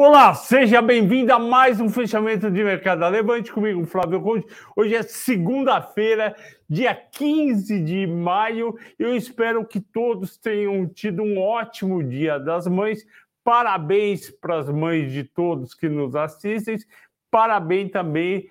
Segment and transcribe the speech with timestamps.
[0.00, 4.46] Olá, seja bem-vindo a mais um fechamento de mercado Levante comigo, Flávio Conde.
[4.76, 6.36] Hoje é segunda-feira,
[6.70, 8.78] dia 15 de maio.
[8.96, 13.04] Eu espero que todos tenham tido um ótimo Dia das Mães.
[13.42, 16.76] Parabéns para as mães de todos que nos assistem.
[17.28, 18.48] Parabéns também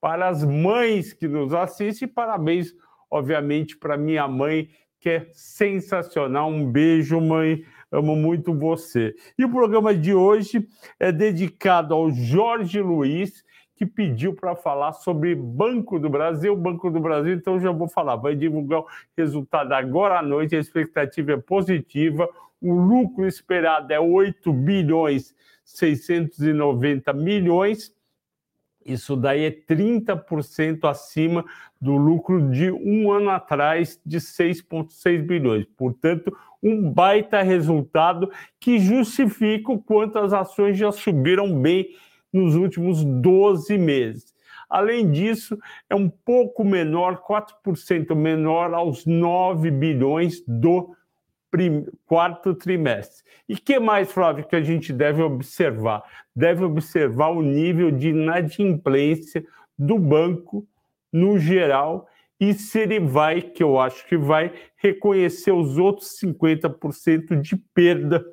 [0.00, 2.08] para as mães que nos assistem.
[2.08, 2.74] Parabéns,
[3.08, 6.50] obviamente, para minha mãe, que é sensacional.
[6.50, 7.64] Um beijo, mãe.
[7.90, 9.14] Amo muito você.
[9.38, 10.66] E o programa de hoje
[10.98, 13.44] é dedicado ao Jorge Luiz,
[13.74, 16.54] que pediu para falar sobre Banco do Brasil.
[16.56, 20.60] Banco do Brasil, então já vou falar, vai divulgar o resultado agora à noite, a
[20.60, 22.28] expectativa é positiva.
[22.60, 27.94] O lucro esperado é 8 bilhões 690 milhões.
[28.92, 31.44] Isso daí é 30% acima
[31.80, 35.66] do lucro de um ano atrás, de 6,6 bilhões.
[35.76, 41.88] Portanto, um baita resultado que justifica o quanto as ações já subiram bem
[42.32, 44.34] nos últimos 12 meses.
[44.68, 50.94] Além disso, é um pouco menor, 4% menor aos 9 bilhões do
[52.06, 53.24] quarto trimestre.
[53.48, 56.02] E que mais, Flávio, que a gente deve observar?
[56.34, 59.44] Deve observar o nível de inadimplência
[59.78, 60.66] do banco
[61.12, 62.06] no geral
[62.40, 68.24] e se ele vai, que eu acho que vai, reconhecer os outros 50% de perda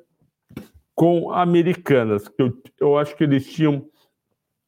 [0.94, 3.86] com Americanas, que eu, eu acho que eles tinham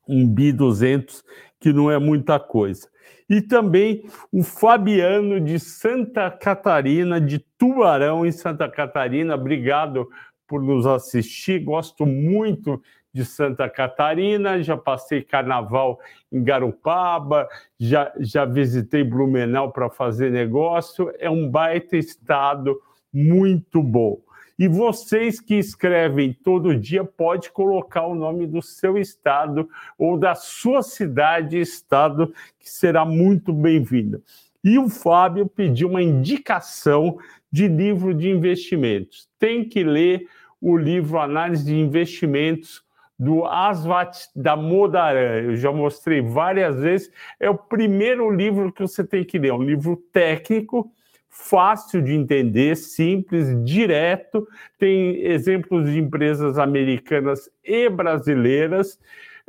[0.06, 1.24] um bi 200,
[1.58, 2.86] que não é muita coisa.
[3.30, 9.36] E também o Fabiano de Santa Catarina, de Tubarão, em Santa Catarina.
[9.36, 10.10] Obrigado
[10.48, 11.60] por nos assistir.
[11.60, 16.00] Gosto muito de Santa Catarina, já passei carnaval
[16.30, 21.12] em Garopaba, já, já visitei Blumenau para fazer negócio.
[21.16, 22.80] É um baita estado
[23.12, 24.20] muito bom.
[24.60, 29.66] E vocês que escrevem todo dia, pode colocar o nome do seu estado
[29.96, 34.22] ou da sua cidade estado, que será muito bem-vindo.
[34.62, 37.16] E o Fábio pediu uma indicação
[37.50, 39.30] de livro de investimentos.
[39.38, 40.26] Tem que ler
[40.60, 42.84] o livro Análise de Investimentos
[43.18, 45.40] do Asvat da Modaran.
[45.40, 47.10] Eu já mostrei várias vezes.
[47.40, 49.48] É o primeiro livro que você tem que ler.
[49.48, 50.92] É um livro técnico,
[51.30, 54.46] fácil de entender, simples, direto.
[54.78, 58.98] Tem exemplos de empresas americanas e brasileiras.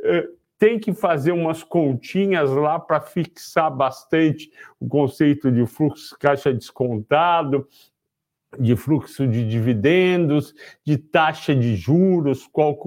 [0.00, 0.28] Eh,
[0.58, 4.48] tem que fazer umas continhas lá para fixar bastante
[4.78, 7.66] o conceito de fluxo caixa descontado,
[8.56, 10.54] de fluxo de dividendos,
[10.84, 12.78] de taxa de juros, qual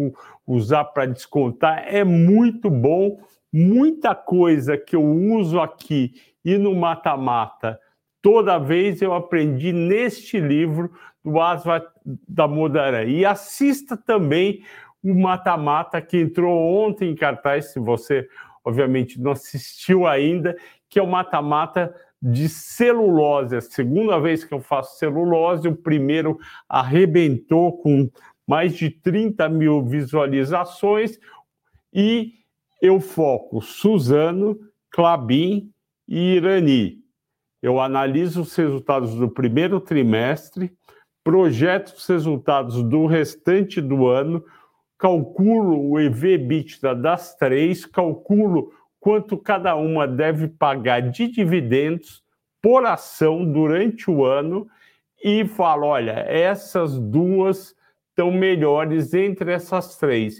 [0.47, 1.85] usar para descontar.
[1.87, 3.19] É muito bom.
[3.51, 6.13] Muita coisa que eu uso aqui
[6.43, 7.79] e no mata-mata,
[8.25, 10.91] toda vez eu aprendi neste livro
[11.23, 11.85] do Asva
[12.27, 13.03] da Modarã.
[13.03, 14.63] E assista também
[15.03, 18.27] o mata-mata que entrou ontem em cartaz, se você
[18.63, 20.57] obviamente não assistiu ainda,
[20.89, 23.57] que é o mata-mata de celulose.
[23.57, 28.09] A segunda vez que eu faço celulose, o primeiro arrebentou com
[28.47, 31.19] mais de 30 mil visualizações
[31.93, 32.33] e
[32.81, 34.57] eu foco Suzano,
[34.89, 35.71] Clabin
[36.07, 37.04] e Irani.
[37.65, 40.71] Eu analiso os resultados do primeiro trimestre,
[41.23, 44.45] projeto os resultados do restante do ano,
[44.99, 52.23] calculo o EV/EBITDA das três, calculo quanto cada uma deve pagar de dividendos
[52.61, 54.67] por ação durante o ano
[55.23, 57.75] e falo, olha, essas duas
[58.11, 60.39] estão melhores entre essas três.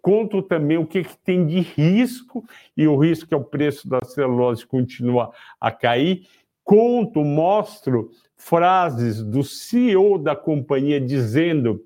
[0.00, 2.44] Conto também o que, que tem de risco,
[2.76, 6.26] e o risco é o preço da celulose continua a cair.
[6.70, 11.84] Conto, mostro frases do CEO da companhia dizendo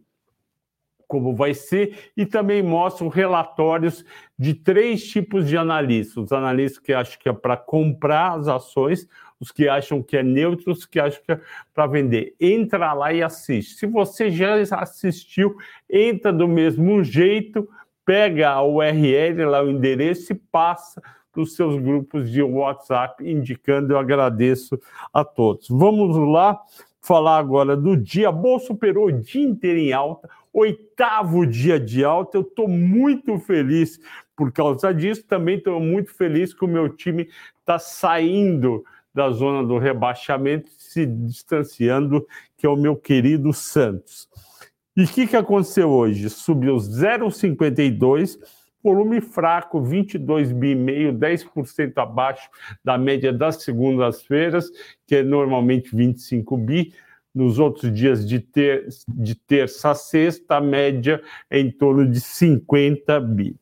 [1.09, 4.05] como vai ser, e também mostro relatórios
[4.39, 9.09] de três tipos de analistas: os analistas que acham que é para comprar as ações,
[9.41, 11.41] os que acham que é neutro, os que acham que é
[11.73, 12.35] para vender.
[12.39, 13.77] Entra lá e assiste.
[13.77, 15.57] Se você já assistiu,
[15.89, 17.67] entra do mesmo jeito,
[18.05, 21.01] pega a URL lá, o endereço e passa
[21.41, 23.93] os seus grupos de WhatsApp, indicando.
[23.93, 24.79] Eu agradeço
[25.13, 25.69] a todos.
[25.69, 26.61] Vamos lá
[27.01, 28.29] falar agora do dia.
[28.29, 32.39] A Bolsa o dia inteiro em alta, oitavo dia de alta.
[32.39, 34.01] Eu estou muito feliz
[34.37, 35.25] por causa disso.
[35.27, 37.29] Também estou muito feliz que o meu time
[37.61, 38.85] está saindo
[39.15, 42.27] da zona do rebaixamento, se distanciando,
[42.57, 44.29] que é o meu querido Santos.
[44.97, 46.29] E o que, que aconteceu hoje?
[46.31, 48.39] Subiu 0,52,
[48.85, 52.51] volume fraco, 22 bi meio, 10% abaixo
[52.85, 54.71] da média das segundas-feiras,
[55.07, 56.93] que é normalmente 25 bi.
[57.35, 61.21] Nos outros dias de, ter, de terça a sexta, a média
[61.51, 63.57] é em torno de 50 bi.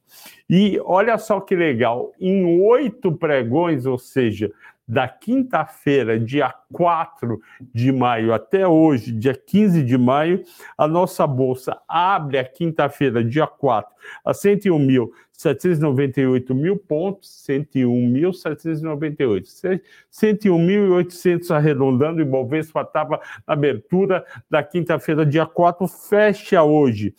[0.51, 4.53] E olha só que legal, em oito pregões, ou seja,
[4.93, 7.41] da quinta-feira, dia 4
[7.73, 10.43] de maio, até hoje, dia 15 de maio,
[10.77, 13.91] a nossa bolsa abre a quinta-feira, dia 4,
[14.23, 19.81] a 101.798 mil pontos, 101.798,
[20.13, 27.15] 101.800 arredondando, e Bovespa estava na abertura da quinta-feira, dia 4, fecha hoje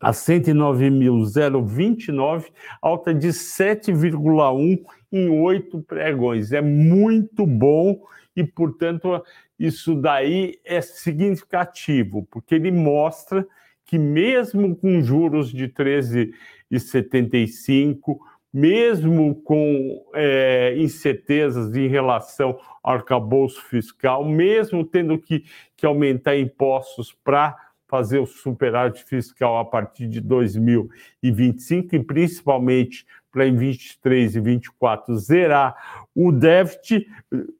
[0.00, 2.46] a 109.029,
[2.82, 4.82] alta de 7,1
[5.16, 6.52] em oito pregões.
[6.52, 8.02] É muito bom
[8.36, 9.22] e, portanto,
[9.58, 13.46] isso daí é significativo, porque ele mostra
[13.84, 18.18] que mesmo com juros de 13,75,
[18.52, 25.44] mesmo com é, incertezas em relação ao arcabouço fiscal, mesmo tendo que,
[25.76, 27.56] que aumentar impostos para
[27.86, 35.16] fazer o superávit fiscal a partir de 2025 e principalmente para em 23 e 24
[35.18, 37.04] zerar o déficit,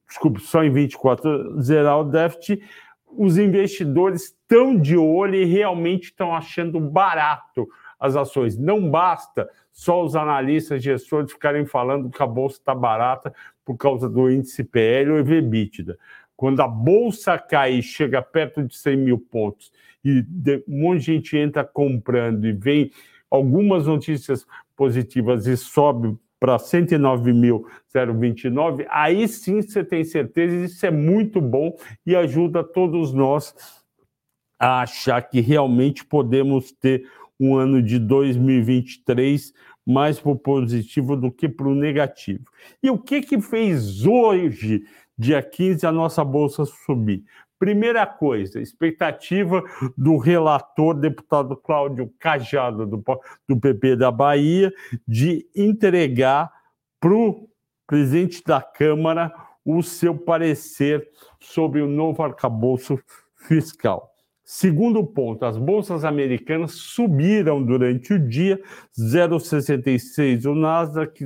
[0.07, 2.63] desculpe, só em 24 zerar o déficit,
[3.07, 7.69] os investidores estão de olho e realmente estão achando barato
[7.99, 8.57] as ações.
[8.57, 13.35] Não basta só os analistas gestores ficarem falando que a bolsa está barata
[13.65, 15.99] por causa do índice PL ou EBITDA.
[16.37, 19.73] Quando a bolsa cai e chega perto de 100 mil pontos
[20.05, 20.25] e
[20.69, 22.93] um monte de gente entra comprando e vem
[23.35, 31.41] algumas notícias positivas e sobe para 109.029, aí sim você tem certeza, isso é muito
[31.41, 31.75] bom
[32.05, 33.55] e ajuda todos nós
[34.59, 37.09] a achar que realmente podemos ter
[37.41, 39.55] um ano de 2023
[39.87, 42.45] mais para o positivo do que para o negativo.
[42.83, 44.85] E o que, que fez hoje,
[45.17, 47.25] dia 15, a nossa bolsa subir?
[47.59, 49.63] Primeira coisa, expectativa
[49.97, 53.03] do relator, deputado Cláudio Cajado, do,
[53.49, 54.73] do PP da Bahia,
[55.07, 56.51] de entregar
[57.01, 57.49] para o
[57.87, 59.33] presidente da Câmara
[59.65, 61.09] o seu parecer
[61.41, 62.99] sobre o novo arcabouço
[63.37, 64.15] fiscal.
[64.45, 68.61] Segundo ponto, as bolsas americanas subiram durante o dia,
[68.99, 71.25] 0,66 o Nasdaq,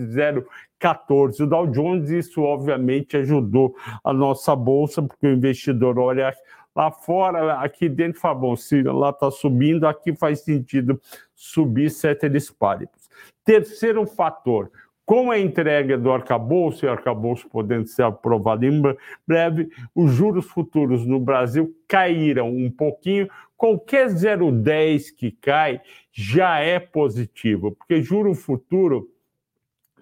[0.78, 2.10] 0,14 o Dow Jones.
[2.10, 6.32] Isso, obviamente, ajudou a nossa bolsa, porque o investidor olha
[6.74, 11.00] lá fora, aqui dentro fala, bom, se lá está subindo, aqui faz sentido
[11.34, 13.08] subir ceteris paribus.
[13.44, 14.70] Terceiro fator,
[15.04, 18.82] com a entrega do arcabouço, e arcabouço podendo ser aprovado em
[19.26, 23.28] breve, os juros futuros no Brasil caíram um pouquinho.
[23.56, 25.80] Qualquer 0,10 que cai
[26.12, 29.08] já é positivo, porque juro futuro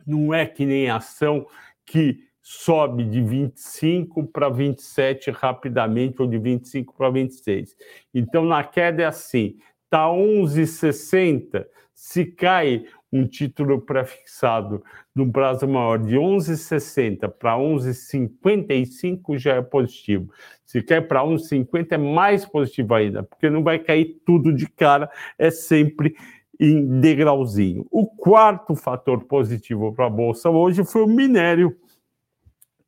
[0.07, 1.47] não é que nem ação
[1.85, 7.75] que sobe de 25 para 27 rapidamente, ou de 25 para 26.
[8.15, 14.83] Então, na queda é assim, está 11,60, se cai um título prefixado
[15.15, 20.31] num prazo maior de 11,60 para 11,55 já é positivo.
[20.65, 25.11] Se cai para 11,50 é mais positivo ainda, porque não vai cair tudo de cara,
[25.39, 26.15] é sempre
[26.59, 27.87] em degrauzinho.
[27.91, 31.77] O quarto fator positivo para a Bolsa hoje foi o minério,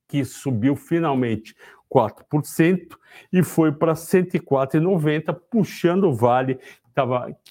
[0.08, 1.54] que subiu finalmente
[1.92, 2.96] 4%
[3.32, 6.58] e foi para 104,90, puxando o Vale,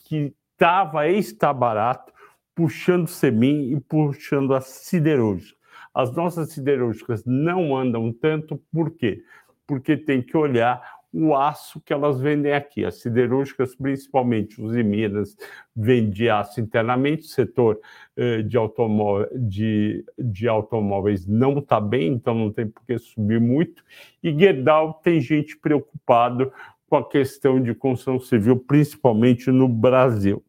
[0.06, 2.12] que estava está barato,
[2.56, 5.58] puxando o Semin e puxando a siderúrgica.
[5.94, 9.24] As nossas siderúrgicas não andam tanto, por quê?
[9.66, 12.86] Porque tem que olhar o aço que elas vendem aqui.
[12.86, 15.36] As siderúrgicas, principalmente os Minas,
[15.76, 17.80] vendem aço internamente, o setor
[18.16, 23.42] eh, de, automó de, de automóveis não está bem, então não tem por que subir
[23.42, 23.84] muito.
[24.22, 26.52] E Gerdau tem gente preocupado
[26.88, 30.44] com a questão de construção civil, principalmente no Brasil.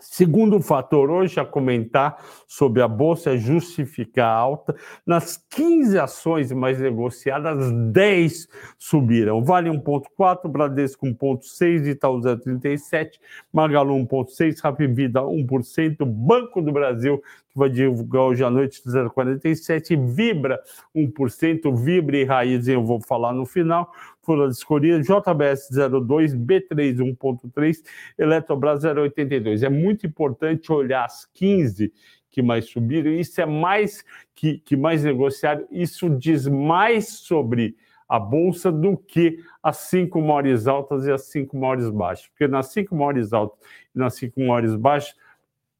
[0.00, 2.16] Segundo fator hoje a comentar
[2.46, 4.74] sobre a bolsa é justificar a alta.
[5.06, 9.44] Nas 15 ações mais negociadas, 10 subiram.
[9.44, 13.18] Vale 1,4, Bradesco 1,6, Itaú 0,37,
[13.52, 20.60] Magalu 1,6, Rapvida 1%, Banco do Brasil que vai divulgar hoje à noite 0,47, Vibra
[20.94, 23.92] 1%, Vibra e Raiz eu vou falar no final,
[24.22, 27.76] Folha de Escolha, JBS 0,2, B3 1,3,
[28.16, 29.64] Eletrobras 0,82.
[29.64, 31.92] É muito importante olhar as 15
[32.30, 34.04] que mais subiram, isso é mais
[34.36, 37.74] que, que mais negociaram, isso diz mais sobre
[38.08, 42.28] a bolsa do que as cinco maiores altas e as cinco maiores baixas.
[42.28, 43.58] Porque nas cinco maiores altas
[43.94, 45.14] e nas cinco maiores baixas,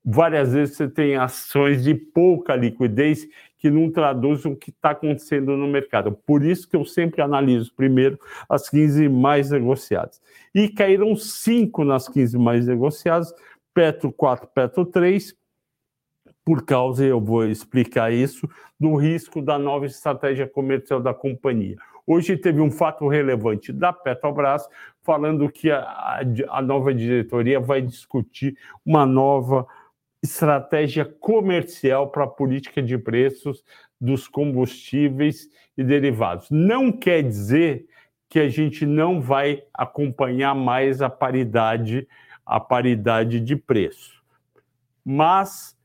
[0.04, 3.26] várias vezes você tem ações de pouca liquidez
[3.58, 6.12] que não traduzem o que está acontecendo no mercado.
[6.12, 10.20] Por isso que eu sempre analiso primeiro as 15 mais negociadas.
[10.54, 13.32] E caíram cinco nas 15 mais negociadas,
[13.74, 15.34] Petro 4, Petro 3,
[16.44, 21.76] por causa, eu vou explicar isso, do risco da nova estratégia comercial da companhia.
[22.06, 24.66] Hoje teve um fato relevante da Petrobras
[25.02, 29.66] falando que a, a nova diretoria vai discutir uma nova
[30.22, 33.64] estratégia comercial para a política de preços
[34.00, 36.48] dos combustíveis e derivados.
[36.50, 37.86] Não quer dizer
[38.28, 42.06] que a gente não vai acompanhar mais a paridade,
[42.46, 44.22] a paridade de preço.
[45.04, 45.76] Mas,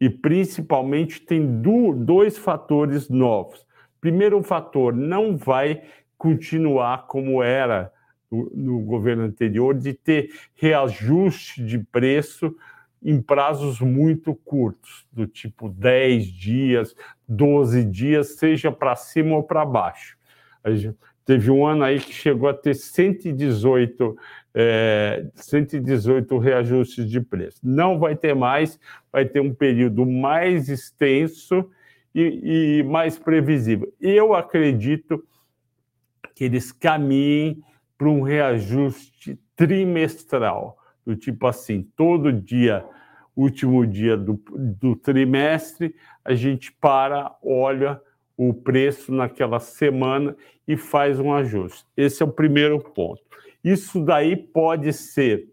[0.00, 3.66] e principalmente, tem dois fatores novos.
[4.00, 5.82] Primeiro fator, não vai
[6.16, 7.92] continuar como era
[8.30, 12.54] no, no governo anterior, de ter reajuste de preço
[13.04, 16.94] em prazos muito curtos, do tipo 10 dias,
[17.28, 20.16] 12 dias, seja para cima ou para baixo.
[21.24, 24.16] Teve um ano aí que chegou a ter 118,
[24.54, 27.58] é, 118 reajustes de preço.
[27.62, 28.78] Não vai ter mais,
[29.12, 31.68] vai ter um período mais extenso
[32.14, 33.92] e, e mais previsível.
[34.00, 35.24] Eu acredito
[36.34, 37.62] que eles caminhem
[37.96, 42.84] para um reajuste trimestral do tipo assim, todo dia,
[43.36, 45.94] último dia do, do trimestre,
[46.24, 48.00] a gente para, olha
[48.36, 51.86] o preço naquela semana e faz um ajuste.
[51.96, 53.22] Esse é o primeiro ponto.
[53.62, 55.48] Isso daí pode ser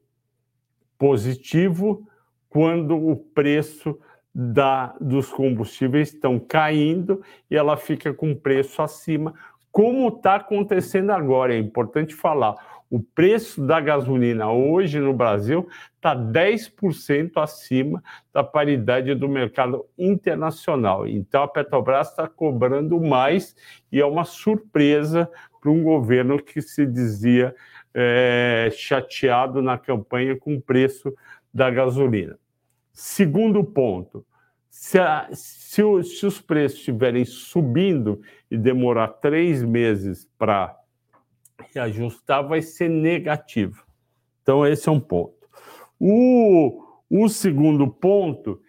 [0.98, 2.08] positivo
[2.50, 4.00] quando o preço
[4.34, 9.34] da, dos combustíveis estão caindo e ela fica com preço acima,
[9.72, 11.54] como está acontecendo agora.
[11.54, 12.56] É importante falar.
[12.90, 18.04] O preço da gasolina hoje no Brasil está 10% acima
[18.34, 21.08] da paridade do mercado internacional.
[21.08, 23.56] Então a Petrobras está cobrando mais
[23.92, 25.30] e é uma surpresa
[25.62, 27.56] para um governo que se dizia
[27.94, 31.14] é, chateado na campanha com o preço
[31.54, 32.40] da gasolina.
[32.92, 34.26] Segundo ponto,
[34.70, 40.79] se, a, se, o, se os preços estiverem subindo e demorar três meses para
[41.74, 43.84] reajustar vai ser negativo.
[44.42, 45.48] Então, esse é um ponto.
[46.00, 48.62] O, o segundo ponto,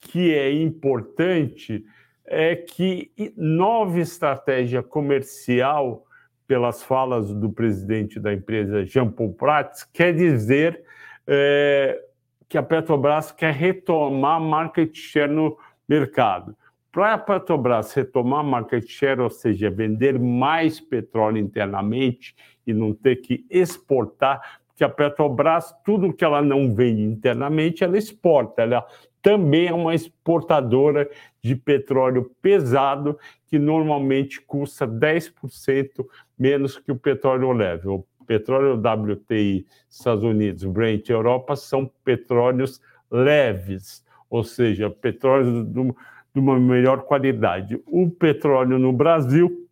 [0.00, 1.84] que é importante,
[2.26, 6.06] é que nova estratégia comercial,
[6.46, 10.84] pelas falas do presidente da empresa, Jean Paul Prats, quer dizer
[11.26, 12.00] é,
[12.48, 15.56] que a Petrobras quer retomar market share no
[15.88, 16.56] mercado.
[16.94, 23.16] Para a Petrobras retomar market share, ou seja, vender mais petróleo internamente e não ter
[23.16, 28.62] que exportar, porque a Petrobras, tudo que ela não vende internamente, ela exporta.
[28.62, 28.86] Ela
[29.20, 31.10] também é uma exportadora
[31.42, 36.06] de petróleo pesado, que normalmente custa 10%
[36.38, 37.88] menos que o petróleo leve.
[37.88, 45.92] O petróleo WTI, Estados Unidos, Brent, Europa, são petróleos leves, ou seja, petróleos do
[46.34, 47.80] de uma melhor qualidade.
[47.86, 49.68] O petróleo no Brasil,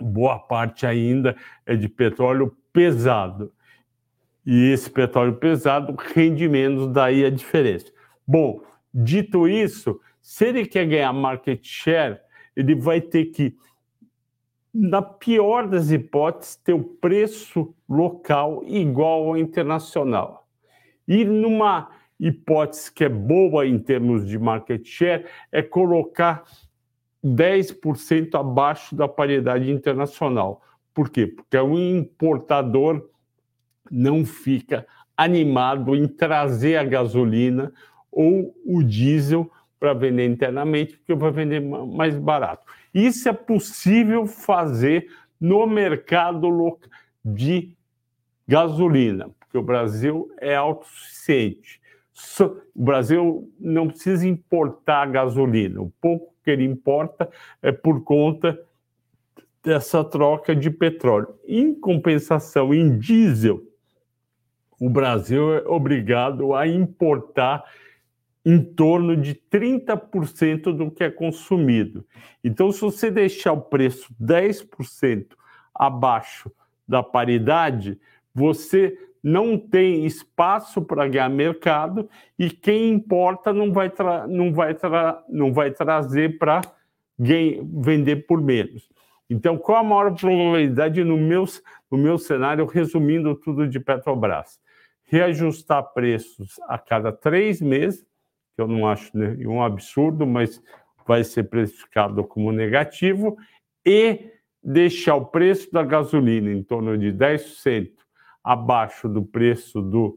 [0.00, 3.52] boa parte ainda é de petróleo pesado.
[4.46, 7.92] E esse petróleo pesado rende menos, daí a diferença.
[8.26, 8.62] Bom,
[8.94, 12.20] dito isso, se ele quer ganhar market share,
[12.54, 13.56] ele vai ter que,
[14.72, 20.46] na pior das hipóteses, ter o preço local igual ao internacional.
[21.06, 21.90] E numa
[22.22, 26.44] hipótese que é boa em termos de market share é colocar
[27.24, 30.62] 10% abaixo da paridade internacional.
[30.94, 31.26] Por quê?
[31.26, 33.08] Porque o importador
[33.90, 34.86] não fica
[35.16, 37.72] animado em trazer a gasolina
[38.10, 39.50] ou o diesel
[39.80, 42.64] para vender internamente, porque vai vender mais barato.
[42.94, 45.08] Isso é possível fazer
[45.40, 46.78] no mercado
[47.24, 47.74] de
[48.46, 51.81] gasolina, porque o Brasil é autossuficiente
[52.74, 55.80] o Brasil não precisa importar gasolina.
[55.80, 57.30] O pouco que ele importa
[57.62, 58.58] é por conta
[59.62, 61.34] dessa troca de petróleo.
[61.46, 63.62] Em compensação, em diesel,
[64.80, 67.64] o Brasil é obrigado a importar
[68.44, 72.04] em torno de 30% do que é consumido.
[72.42, 75.26] Então, se você deixar o preço 10%
[75.72, 76.50] abaixo
[76.86, 77.98] da paridade,
[78.34, 83.90] você não tem espaço para ganhar mercado e quem importa não vai,
[84.28, 84.76] não vai,
[85.28, 86.60] não vai trazer para
[87.18, 88.88] vender por menos.
[89.30, 91.44] Então, qual a maior probabilidade no meu,
[91.90, 94.60] no meu cenário, resumindo tudo de Petrobras?
[95.04, 98.02] Reajustar preços a cada três meses,
[98.54, 100.60] que eu não acho nenhum absurdo, mas
[101.06, 103.36] vai ser precificado como negativo
[103.86, 104.30] e
[104.62, 108.01] deixar o preço da gasolina em torno de 10%
[108.42, 110.16] abaixo do preço do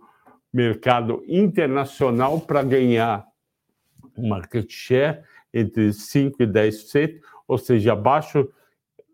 [0.54, 3.26] mercado internacional para ganhar
[4.18, 5.22] market share
[5.54, 8.50] entre 5% e 10%, ou seja, abaixo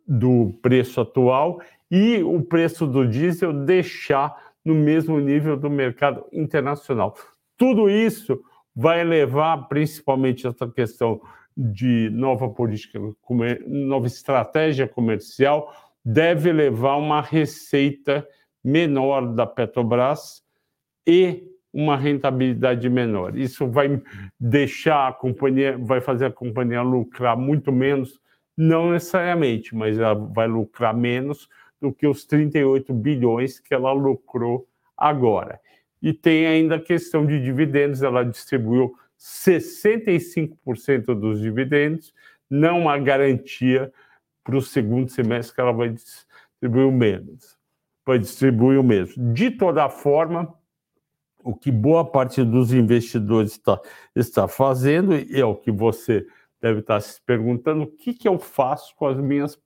[0.08, 7.16] do preço atual, e o preço do diesel deixar no mesmo nível do mercado internacional.
[7.58, 8.42] Tudo isso
[8.76, 11.22] vai levar, principalmente essa questão
[11.56, 13.00] de nova política,
[13.68, 18.26] nova estratégia comercial, deve levar uma receita
[18.64, 20.44] menor da Petrobras
[21.08, 23.38] e uma rentabilidade menor.
[23.38, 24.02] Isso vai
[24.40, 28.20] deixar a companhia, vai fazer a companhia lucrar muito menos,
[28.58, 31.48] não necessariamente, mas ela vai lucrar menos
[31.80, 35.60] do que os 38 bilhões que ela lucrou agora.
[36.02, 42.14] E tem ainda a questão de dividendos, ela distribuiu 65% dos dividendos,
[42.50, 43.92] não há garantia
[44.44, 47.58] para o segundo semestre que ela vai distribuir menos,
[48.06, 49.34] vai distribuir o mesmo.
[49.34, 50.54] De toda forma,
[51.44, 53.80] o que boa parte dos investidores está,
[54.16, 56.26] está fazendo, e é o que você
[56.62, 59.60] deve estar se perguntando, o que, que eu faço com as minhas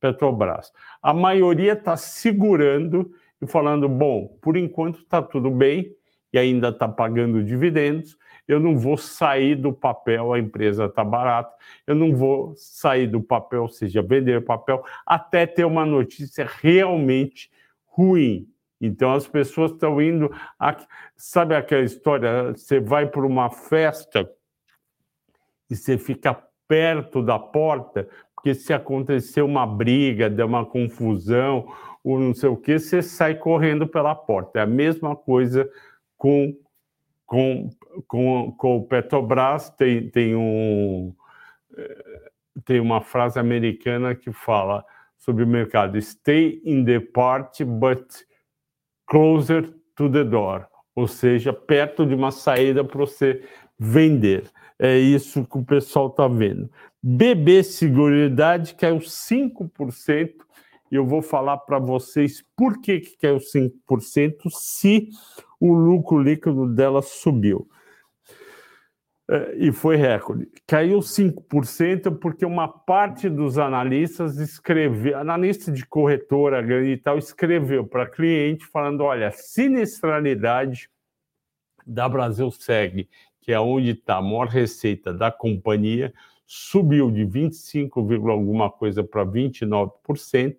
[0.00, 0.72] Petrobras?
[1.02, 5.92] A maioria está segurando e falando, bom, por enquanto está tudo bem
[6.32, 8.16] e ainda está pagando dividendos,
[8.46, 11.54] eu não vou sair do papel, a empresa está barata,
[11.86, 17.50] eu não vou sair do papel, ou seja, vender papel, até ter uma notícia realmente
[17.88, 18.48] ruim.
[18.80, 20.30] Então as pessoas estão indo.
[20.58, 20.76] A...
[21.16, 22.52] Sabe aquela história?
[22.52, 24.30] Você vai para uma festa
[25.70, 26.34] e você fica
[26.66, 31.72] perto da porta, porque se acontecer uma briga, der uma confusão,
[32.04, 34.60] ou não sei o que, você sai correndo pela porta.
[34.60, 35.68] É a mesma coisa
[36.16, 36.54] com
[37.28, 37.68] com,
[38.06, 41.14] com, com o Petrobras tem, tem, um,
[41.76, 42.30] eh,
[42.64, 44.82] tem uma frase americana que fala
[45.18, 48.06] sobre o mercado: stay in the party, but
[49.06, 53.42] closer to the door, ou seja, perto de uma saída para você
[53.78, 54.50] vender.
[54.78, 56.70] É isso que o pessoal está vendo.
[57.02, 60.30] BB Seguridade caiu 5%,
[60.90, 65.08] e eu vou falar para vocês por que, que caiu 5% se
[65.60, 67.68] o lucro líquido dela subiu.
[69.56, 70.48] E foi recorde.
[70.66, 77.86] Caiu 5% porque uma parte dos analistas escreveu, analista de corretora grande e tal, escreveu
[77.86, 80.88] para cliente falando: olha, sinistralidade
[81.86, 83.08] da Brasil Segue,
[83.42, 86.12] que é onde está a maior receita da companhia,
[86.46, 90.56] subiu de 25, alguma coisa para 29%.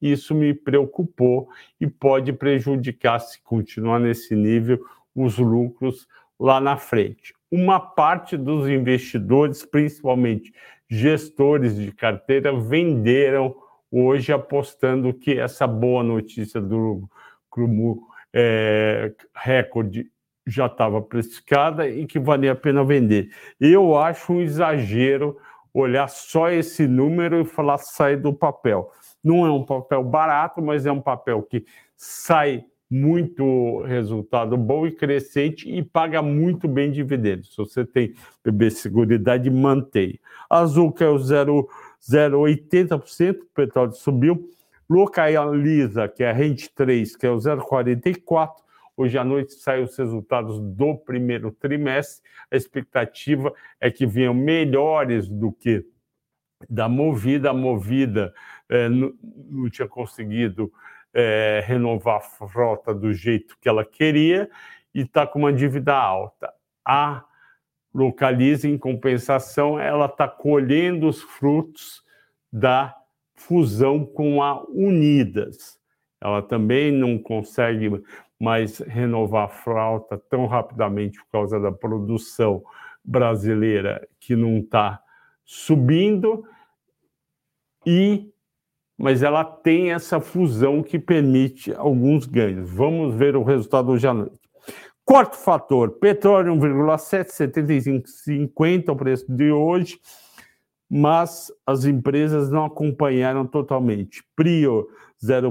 [0.00, 1.48] Isso me preocupou
[1.80, 4.80] e pode prejudicar, se continuar nesse nível,
[5.12, 6.06] os lucros
[6.38, 7.34] lá na frente.
[7.52, 10.54] Uma parte dos investidores, principalmente
[10.88, 13.54] gestores de carteira, venderam
[13.90, 17.06] hoje apostando que essa boa notícia do
[17.50, 20.10] Crumu é, recorde
[20.46, 23.28] já estava precificada e que valia a pena vender.
[23.60, 25.36] Eu acho um exagero
[25.74, 28.90] olhar só esse número e falar sair do papel.
[29.22, 31.66] Não é um papel barato, mas é um papel que
[31.98, 37.54] sai muito resultado bom e crescente e paga muito bem dividendos.
[37.54, 38.12] Se você tem
[38.44, 40.20] BB Seguridade, mantém.
[40.50, 44.46] Azul que é o 0,80%, o petróleo subiu.
[44.90, 48.50] Localiza, que é a Rente 3, que é o 0,44%.
[48.94, 52.22] Hoje à noite saem os resultados do primeiro trimestre.
[52.50, 53.50] A expectativa
[53.80, 55.82] é que venham melhores do que
[56.68, 57.48] da Movida.
[57.50, 58.34] A Movida
[58.68, 59.14] é, não,
[59.48, 60.70] não, tinha conseguido
[61.14, 64.50] é, renovar a frota do jeito que ela queria
[64.94, 66.52] e está com uma dívida alta.
[66.84, 67.24] A
[67.94, 72.02] Localiza, em compensação, ela está colhendo os frutos
[72.50, 72.96] da
[73.34, 75.78] fusão com a Unidas.
[76.20, 77.90] Ela também não consegue
[78.40, 82.62] mais renovar a frota tão rapidamente por causa da produção
[83.04, 85.00] brasileira que não está
[85.44, 86.44] subindo
[87.84, 88.32] e
[89.02, 92.70] mas ela tem essa fusão que permite alguns ganhos.
[92.70, 94.38] Vamos ver o resultado hoje à noite.
[95.04, 99.98] Quarto fator, petróleo 1,7, 75,50 o preço de hoje,
[100.88, 104.22] mas as empresas não acompanharam totalmente.
[104.36, 104.86] Prio
[105.20, 105.50] 0%,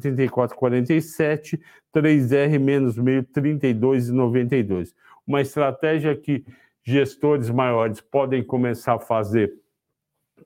[0.00, 1.60] 34,47,
[1.94, 4.92] 3R menos meio, 32,92.
[5.24, 6.44] Uma estratégia que
[6.82, 9.61] gestores maiores podem começar a fazer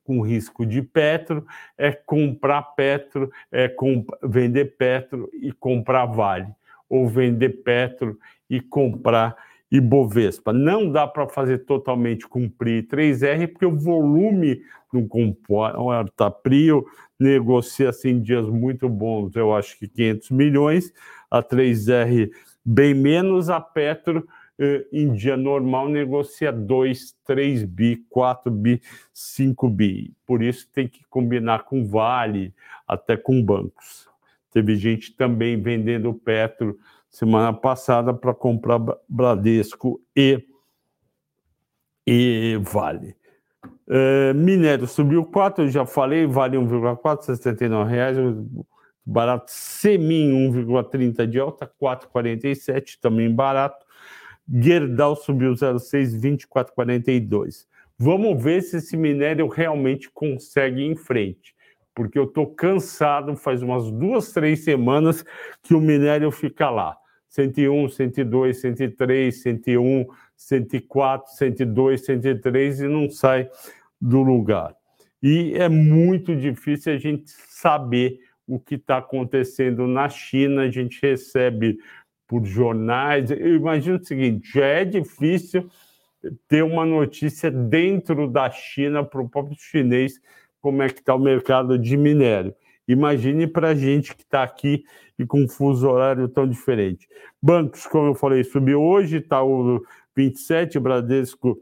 [0.04, 6.48] com risco de Petro é comprar Petro, é comp vender Petro e comprar Vale,
[6.88, 9.37] ou vender Petro e comprar
[9.70, 10.52] e Bovespa.
[10.52, 16.87] Não dá para fazer totalmente cumprir 3R, porque o volume não comporta Prio,
[17.18, 20.92] negocia assim dias muito bons, eu acho que 500 milhões,
[21.30, 22.30] a 3R
[22.64, 24.26] bem menos, a Petro
[24.92, 28.80] em dia normal negocia 2, 3 bi, 4 bi,
[29.12, 30.14] 5 bi.
[30.26, 32.54] Por isso tem que combinar com Vale,
[32.86, 34.08] até com bancos.
[34.50, 36.78] Teve gente também vendendo Petro
[37.10, 40.42] semana passada para comprar Bradesco e,
[42.06, 43.14] e Vale.
[43.88, 48.16] Uh, minério subiu 4, eu já falei, vale 1,4, 69 reais.
[49.04, 53.86] Barato Semin 1,30 de alta, 4,47, também barato.
[54.48, 57.66] Gerdau subiu 0,6, 24,42.
[57.98, 61.54] Vamos ver se esse minério realmente consegue ir em frente,
[61.94, 65.24] porque eu estou cansado, faz umas duas, três semanas
[65.62, 66.96] que o minério fica lá.
[67.28, 70.06] 101, 102, 103, 101,
[70.37, 73.48] 104, 102, 103 e não sai
[74.00, 74.74] do lugar.
[75.22, 80.62] E é muito difícil a gente saber o que está acontecendo na China.
[80.62, 81.78] A gente recebe
[82.26, 83.30] por jornais.
[83.30, 85.68] Eu imagino o seguinte: já é difícil
[86.48, 90.20] ter uma notícia dentro da China para o próprio chinês
[90.60, 92.54] como é que está o mercado de minério.
[92.88, 94.84] Imagine para a gente que está aqui
[95.18, 97.08] e com um fuso horário tão diferente.
[97.42, 99.84] Bancos, como eu falei, subiu hoje, está o
[100.14, 101.58] 27, Bradesco,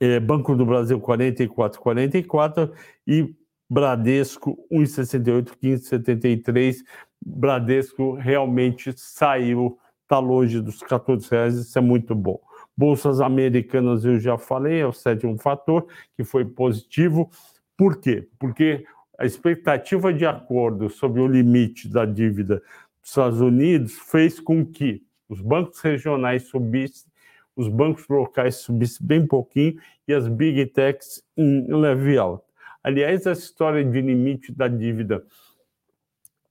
[0.00, 2.72] é, Banco do Brasil 44,44
[3.06, 3.34] e
[3.68, 6.76] Bradesco 1,68, 15,73.
[7.24, 12.38] Bradesco realmente saiu, está longe dos 14 reais, isso é muito bom.
[12.76, 17.30] Bolsas americanas eu já falei, é o sétimo fator, que foi positivo.
[17.76, 18.28] Por quê?
[18.38, 18.84] Porque
[19.18, 22.56] a expectativa de acordo sobre o limite da dívida
[23.00, 27.10] dos Estados Unidos fez com que os bancos regionais subissem,
[27.56, 32.44] os bancos locais subissem bem pouquinho e as big techs em leve alta.
[32.82, 35.24] Aliás, a história de limite da dívida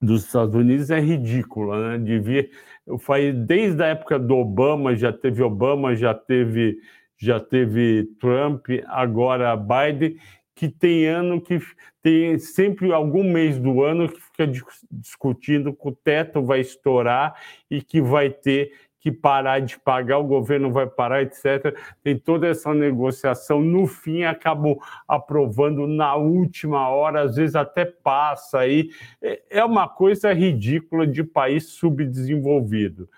[0.03, 2.03] dos Estados Unidos é ridícula, né?
[2.03, 2.49] Devia,
[2.85, 6.77] eu falei, desde a época do Obama, já teve Obama, já teve,
[7.17, 10.17] já teve Trump, agora Biden,
[10.55, 11.59] que tem ano que
[12.01, 14.45] tem sempre algum mês do ano que fica
[14.91, 17.33] discutindo que o teto vai estourar
[17.71, 18.71] e que vai ter
[19.03, 21.77] que parar de pagar, o governo vai parar, etc.
[22.01, 23.61] Tem toda essa negociação.
[23.61, 28.91] No fim, acabam aprovando na última hora, às vezes até passa aí.
[29.21, 33.09] É, é uma coisa ridícula de país subdesenvolvido.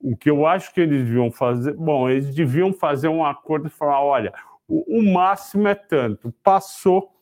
[0.00, 3.70] O que eu acho que eles deviam fazer, bom, eles deviam fazer um acordo e
[3.70, 4.32] falar: olha,
[4.66, 6.32] o máximo é tanto.
[6.42, 7.12] Passou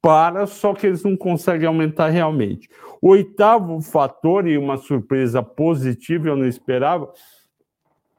[0.00, 2.70] para, só que eles não conseguem aumentar realmente.
[3.02, 7.12] O oitavo fator, e uma surpresa positiva, eu não esperava,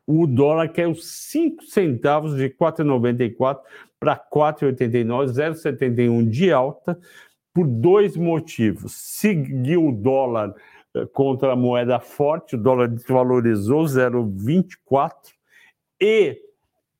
[0.07, 3.59] o dólar caiu 5 centavos de 4,94
[3.99, 6.99] para 4,89, 0,71 de alta,
[7.53, 8.93] por dois motivos.
[8.93, 10.53] Seguiu o dólar
[10.95, 15.11] eh, contra a moeda forte, o dólar desvalorizou 0,24
[16.01, 16.39] e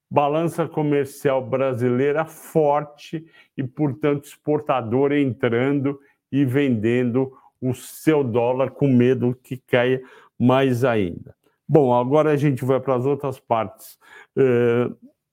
[0.10, 3.26] balança comercial brasileira forte
[3.58, 6.00] e, portanto, exportador entrando
[6.32, 10.02] e vendendo o seu dólar com medo que caia
[10.38, 11.36] mais ainda.
[11.73, 13.97] Bom, agora a gente vai para as outras partes
[14.38, 14.89] eh,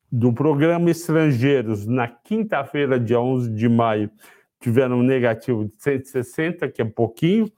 [0.08, 0.88] do programa.
[0.88, 4.08] Estrangeiros, na quinta-feira, dia 11 de maio,
[4.60, 7.50] tiveram um negativo de 160, que é pouquinho,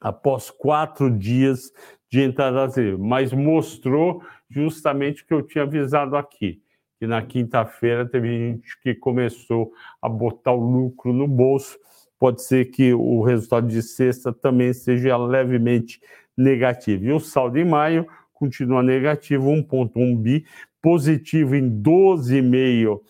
[0.00, 1.72] após quatro dias
[2.10, 6.60] de entrada brasileira, mas mostrou justamente o que eu tinha avisado aqui,
[6.98, 11.78] que na quinta-feira teve gente que começou a botar o lucro no bolso.
[12.18, 16.00] Pode ser que o resultado de sexta também seja levemente
[16.36, 17.04] negativo.
[17.04, 20.44] E o saldo em maio continua negativo, 1,1 bi,
[20.80, 23.00] positivo em 12,5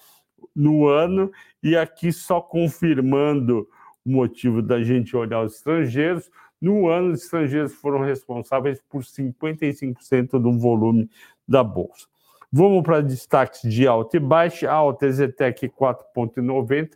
[0.54, 1.30] no ano,
[1.62, 3.66] e aqui só confirmando
[4.04, 6.30] o motivo da gente olhar os estrangeiros,
[6.60, 11.10] no ano, os estrangeiros foram responsáveis por 55% do volume
[11.48, 12.06] da Bolsa.
[12.52, 14.70] Vamos para destaques de alta e baixa.
[14.70, 16.90] Alta Zetec 4,90,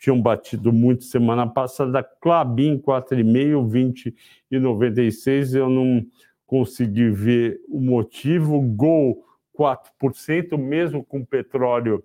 [0.00, 2.02] tinham batido muito semana passada.
[2.02, 4.16] Clabin 4,5, 20
[4.50, 5.54] e 96.
[5.54, 6.04] Eu não
[6.46, 8.60] consegui ver o motivo.
[8.62, 9.22] Gol
[9.56, 12.02] 4%, mesmo com petróleo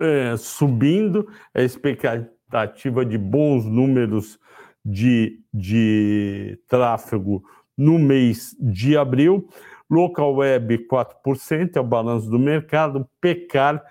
[0.00, 1.28] é, subindo.
[1.54, 4.36] A expectativa de bons números
[4.84, 7.44] de, de tráfego
[7.78, 9.48] no mês de abril.
[9.88, 13.08] Local Web 4%, é o balanço do mercado.
[13.20, 13.84] Pecar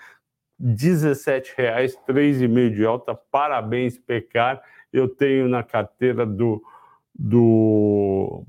[0.59, 3.15] R$ 17,00, 3,5% de alta.
[3.15, 4.61] Parabéns, Pecar.
[4.91, 6.63] Eu tenho na carteira do,
[7.13, 8.45] do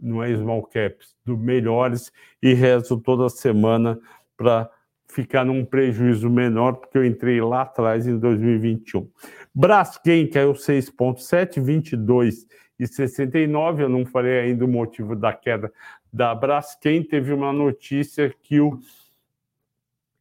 [0.00, 3.98] não é small caps, do melhores e rezo toda semana
[4.36, 4.70] para
[5.08, 9.08] ficar num prejuízo menor, porque eu entrei lá atrás em 2021.
[9.54, 12.46] Braskem caiu 6,7, 22
[12.78, 13.84] e 69.
[13.84, 15.72] Eu não falei ainda o motivo da queda
[16.12, 17.02] da Braskem.
[17.02, 18.78] Teve uma notícia que o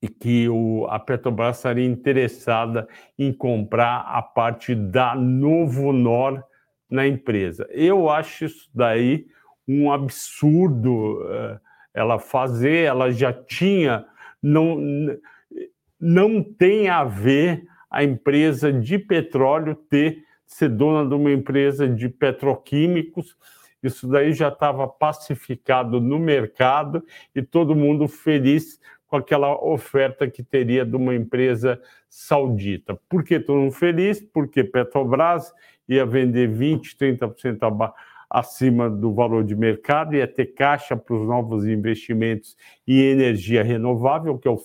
[0.07, 2.87] que o, a Petrobras estaria interessada
[3.17, 6.43] em comprar a parte da Novo Nor
[6.89, 7.67] na empresa.
[7.71, 9.27] Eu acho isso daí
[9.67, 11.59] um absurdo uh,
[11.93, 14.05] ela fazer, ela já tinha,
[14.41, 14.77] não,
[15.99, 22.07] não tem a ver a empresa de petróleo ter ser dona de uma empresa de
[22.07, 23.35] petroquímicos.
[23.81, 28.79] Isso daí já estava pacificado no mercado e todo mundo feliz
[29.15, 32.99] com aquela oferta que teria de uma empresa saudita.
[33.07, 34.21] Por que todo mundo feliz?
[34.21, 35.53] Porque Petrobras
[35.87, 37.93] ia vender 20%, 30%
[38.29, 44.37] acima do valor de mercado, ia ter caixa para os novos investimentos em energia renovável,
[44.37, 44.59] que é o,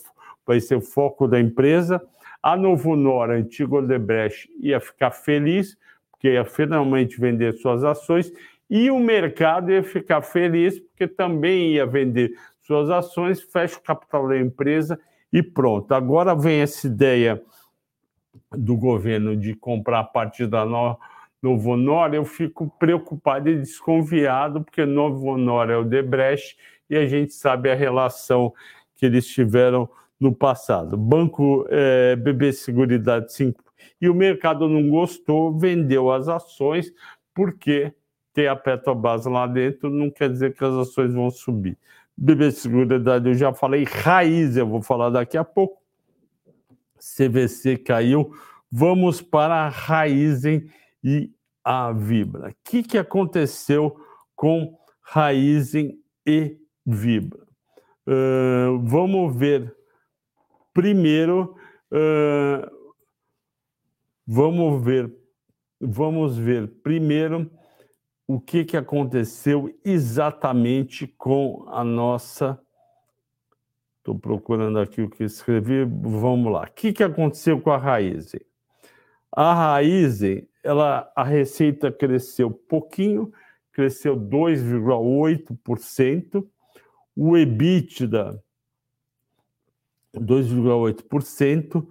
[0.44, 2.02] vai ser o foco da empresa.
[2.42, 5.76] A Novo Nora, antigo Odebrecht, ia ficar feliz,
[6.10, 8.32] porque ia finalmente vender suas ações,
[8.68, 14.28] e o mercado ia ficar feliz, porque também ia vender suas ações, fecha o capital
[14.28, 14.98] da empresa
[15.32, 15.92] e pronto.
[15.92, 17.42] Agora vem essa ideia
[18.52, 20.64] do governo de comprar parte da
[21.42, 26.56] Novo Honor, eu fico preocupado e desconfiado, porque Novo Honor é o Debrecht
[26.88, 28.52] e a gente sabe a relação
[28.96, 30.96] que eles tiveram no passado.
[30.96, 33.64] Banco é, BB Seguridade 5
[34.00, 36.92] e o mercado não gostou, vendeu as ações,
[37.34, 37.92] porque
[38.32, 41.76] ter a Petrobras lá dentro não quer dizer que as ações vão subir.
[42.20, 45.80] BB Seguridade eu já falei, Raiz eu vou falar daqui a pouco.
[46.98, 48.34] CVC caiu.
[48.70, 50.70] Vamos para a Raizen
[51.02, 51.32] e
[51.64, 52.50] a Vibra.
[52.50, 53.96] O que, que aconteceu
[54.36, 57.42] com Raizen e Vibra?
[58.06, 59.74] Uh, vamos ver
[60.74, 61.56] primeiro.
[61.90, 62.94] Uh,
[64.26, 65.10] vamos ver.
[65.80, 67.50] Vamos ver primeiro
[68.32, 72.56] o que, que aconteceu exatamente com a nossa
[73.98, 75.84] Estou procurando aqui o que escrevi.
[75.84, 76.62] Vamos lá.
[76.62, 78.36] O que, que aconteceu com a raiz?
[79.30, 80.20] A raiz,
[80.62, 83.30] ela, a receita cresceu pouquinho,
[83.72, 86.46] cresceu 2,8%.
[87.16, 88.40] O EBITDA,
[90.14, 91.86] 2,8%.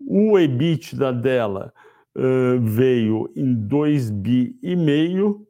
[0.00, 1.72] O EBITDA dela
[2.14, 5.46] uh, veio em 2 bi e meio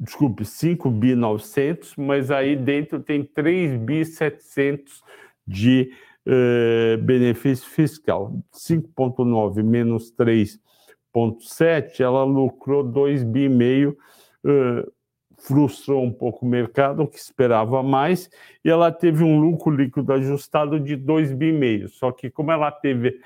[0.00, 5.02] desculpe, 5 bi 900, mas aí dentro tem 3 bi 700
[5.46, 5.92] de
[6.26, 8.32] eh, benefício fiscal.
[8.50, 13.96] 5,9 menos 3,7, ela lucrou 2 bi meio,
[14.44, 14.88] eh,
[15.36, 18.30] frustrou um pouco o mercado, que esperava mais,
[18.64, 21.88] e ela teve um lucro líquido ajustado de 2 bi meio.
[21.90, 23.20] Só que como ela teve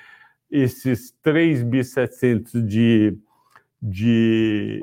[0.51, 3.17] esses 3 bi 700 de,
[3.81, 4.81] de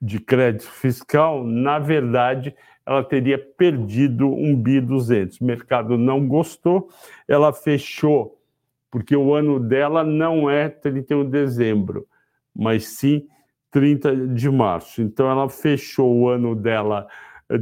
[0.00, 2.54] de crédito fiscal, na verdade,
[2.84, 5.40] ela teria perdido um bi 200.
[5.40, 6.88] O mercado não gostou,
[7.26, 8.40] ela fechou,
[8.90, 12.06] porque o ano dela não é 31 de dezembro,
[12.54, 13.26] mas sim
[13.70, 15.02] 30 de março.
[15.02, 17.06] Então, ela fechou o ano dela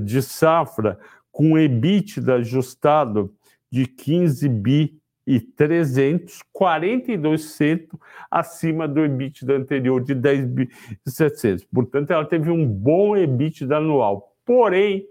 [0.03, 0.99] de safra
[1.33, 3.33] com EBITDA ajustado
[3.71, 7.89] de 15 bi e 300, 42%
[8.31, 11.67] acima do EBITDA anterior de 10.700.
[11.73, 14.35] Portanto, ela teve um bom EBITDA anual.
[14.45, 15.07] Porém,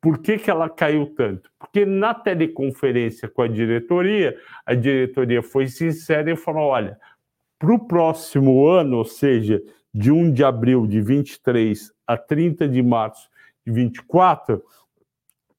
[0.00, 1.50] por que, que ela caiu tanto?
[1.58, 6.96] Porque na teleconferência com a diretoria, a diretoria foi sincera e falou: olha,
[7.58, 9.60] para o próximo ano, ou seja,
[9.92, 13.28] de 1 de abril de 23 a 30 de março
[13.66, 14.62] de 24,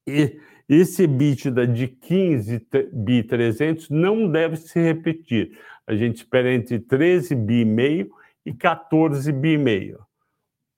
[0.06, 5.58] e esse EBITDA de 15 bi 300 não deve se repetir.
[5.86, 8.10] A gente espera entre 13 bi e meio
[8.44, 10.00] e 14 bi meio.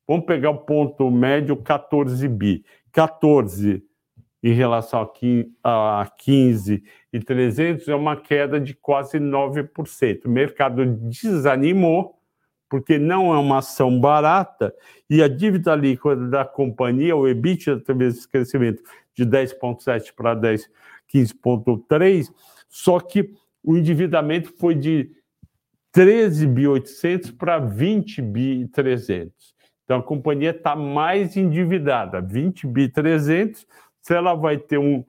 [0.07, 2.65] Vamos pegar o ponto médio 14 bi.
[2.93, 3.83] 14
[4.43, 5.11] em relação
[5.63, 10.25] a 15 e 300 é uma queda de quase 9%.
[10.25, 12.17] O mercado desanimou
[12.69, 14.73] porque não é uma ação barata
[15.09, 18.81] e a dívida líquida da companhia, o EBITDA, teve esse crescimento
[19.25, 20.69] de 10,7 para 10,
[21.13, 22.33] 15,3,
[22.69, 25.11] só que o endividamento foi de
[25.95, 29.33] 13.800 para 20.300.
[29.85, 33.67] Então a companhia está mais endividada, 20.300.
[34.01, 35.05] Se ela vai ter um,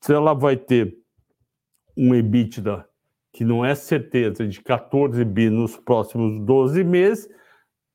[0.00, 0.96] se ela vai ter
[1.96, 2.88] um EBITDA
[3.32, 7.28] que não é certeza de 14 bi nos próximos 12 meses,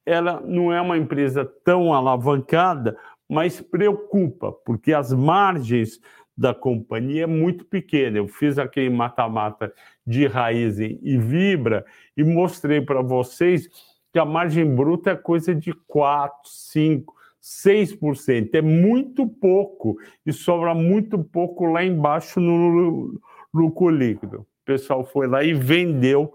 [0.05, 2.97] ela não é uma empresa tão alavancada,
[3.31, 6.01] mas preocupa, porque as margens
[6.37, 8.17] da companhia é muito pequena.
[8.17, 9.73] Eu fiz aquele mata-mata
[10.05, 11.85] de raiz e vibra
[12.17, 13.69] e mostrei para vocês
[14.11, 18.49] que a margem bruta é coisa de 4, 5, 6%.
[18.53, 23.17] É muito pouco e sobra muito pouco lá embaixo no
[23.53, 24.39] lucro líquido.
[24.39, 26.33] O pessoal foi lá e vendeu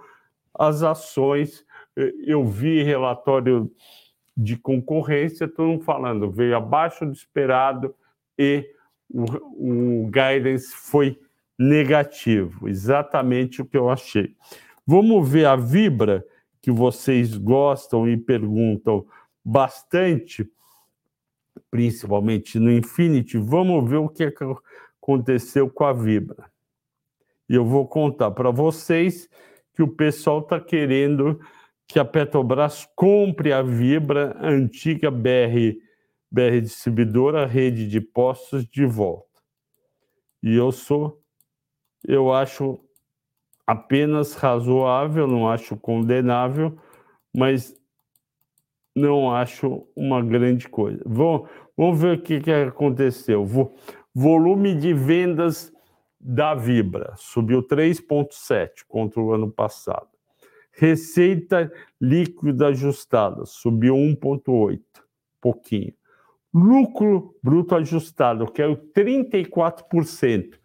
[0.59, 1.62] as ações.
[2.24, 3.70] Eu vi relatório
[4.37, 7.94] de concorrência, todo falando, veio abaixo do esperado
[8.38, 8.68] e
[9.09, 9.25] o,
[10.05, 11.18] o guidance foi
[11.59, 14.35] negativo, exatamente o que eu achei.
[14.87, 16.25] Vamos ver a Vibra,
[16.61, 19.07] que vocês gostam e perguntam
[19.44, 20.49] bastante,
[21.70, 23.38] principalmente no Infinity.
[23.38, 24.33] Vamos ver o que
[25.01, 26.51] aconteceu com a Vibra.
[27.49, 29.29] E eu vou contar para vocês
[29.75, 31.40] que o pessoal está querendo
[31.88, 35.79] que a Petrobras compre a Vibra, a antiga BR,
[36.31, 39.27] BR Distribuidora, rede de postos, de volta.
[40.42, 41.22] E eu sou,
[42.07, 42.81] eu acho
[43.66, 46.79] apenas razoável, não acho condenável,
[47.35, 47.75] mas
[48.94, 51.03] não acho uma grande coisa.
[51.05, 53.44] Vamos, vamos ver o que, que aconteceu.
[54.14, 55.72] volume de vendas
[56.18, 60.15] da Vibra subiu 3,7 contra o ano passado.
[60.79, 64.79] Receita líquida ajustada subiu 1,8,
[65.41, 65.95] pouquinho.
[66.53, 70.59] Lucro bruto ajustado caiu 34%,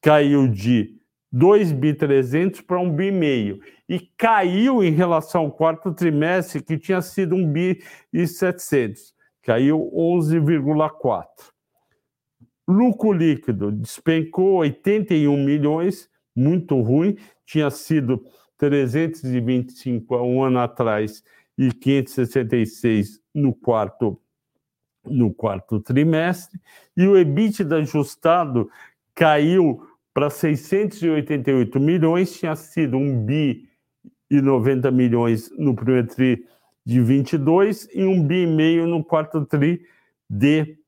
[0.00, 0.96] caiu de
[1.32, 6.78] 2 bi 300 para 1 bi meio e caiu em relação ao quarto trimestre que
[6.78, 11.24] tinha sido 1 bi e 700, caiu 11,4.
[12.68, 18.22] Lucro líquido despencou 81 milhões, muito ruim, tinha sido
[18.62, 21.24] 325 há um ano atrás
[21.58, 24.20] e 566 no quarto
[25.04, 26.60] no quarto trimestre,
[26.96, 28.70] e o EBITDA ajustado
[29.12, 33.68] caiu para 688 milhões, tinha sido 1 bi
[34.30, 36.46] e 90 milhões no primeiro tri
[36.86, 39.84] de 22 e 1 bi e meio no quarto tri
[40.30, 40.78] de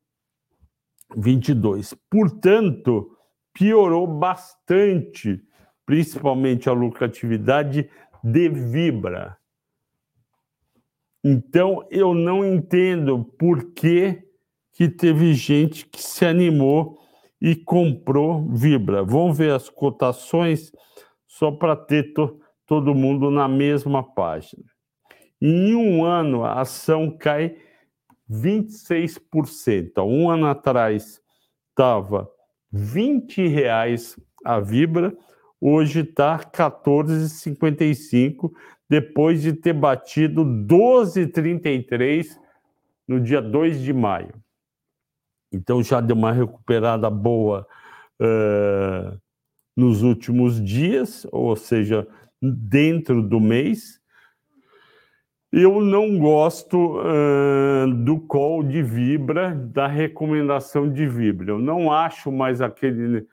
[1.17, 1.93] 22.
[2.09, 3.17] Portanto,
[3.53, 5.43] piorou bastante
[5.87, 7.89] principalmente a lucratividade
[8.23, 9.37] de Vibra.
[11.23, 14.23] Então, eu não entendo por que,
[14.73, 16.99] que teve gente que se animou
[17.41, 19.03] e comprou Vibra.
[19.03, 20.73] Vamos ver as cotações
[21.27, 24.65] só para ter to, todo mundo na mesma página.
[25.41, 27.57] Em um ano, a ação cai
[28.31, 29.99] 26%.
[29.99, 31.21] Um ano atrás
[31.71, 32.31] estava
[32.73, 35.17] 20 reais a Vibra,
[35.67, 38.53] hoje está 14,55,
[38.87, 42.39] depois de ter batido 12,33
[43.09, 44.35] no dia 2 de maio.
[45.51, 47.67] Então já deu uma recuperada boa
[48.21, 49.19] uh,
[49.75, 52.07] nos últimos dias, ou seja,
[52.43, 53.99] dentro do mês.
[55.51, 61.53] Eu não gosto uh, do call de Vibra, da recomendação de Vibra.
[61.53, 63.27] Eu não acho mais aquele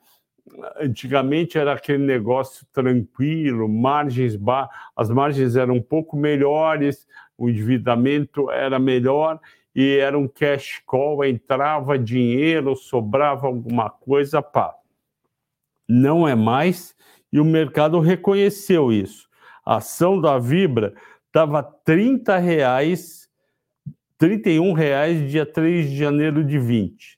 [0.80, 4.70] antigamente era aquele negócio tranquilo, margens ba...
[4.96, 9.40] as margens eram um pouco melhores, o endividamento era melhor
[9.76, 14.76] e era um cash call, entrava dinheiro, sobrava alguma coisa, pá.
[15.88, 16.96] Não é mais,
[17.32, 19.30] e o mercado reconheceu isso.
[19.66, 20.94] A ação da Vibra
[21.28, 23.30] estava 30 reais,
[24.18, 27.18] 31 reais dia 3 de janeiro de 20.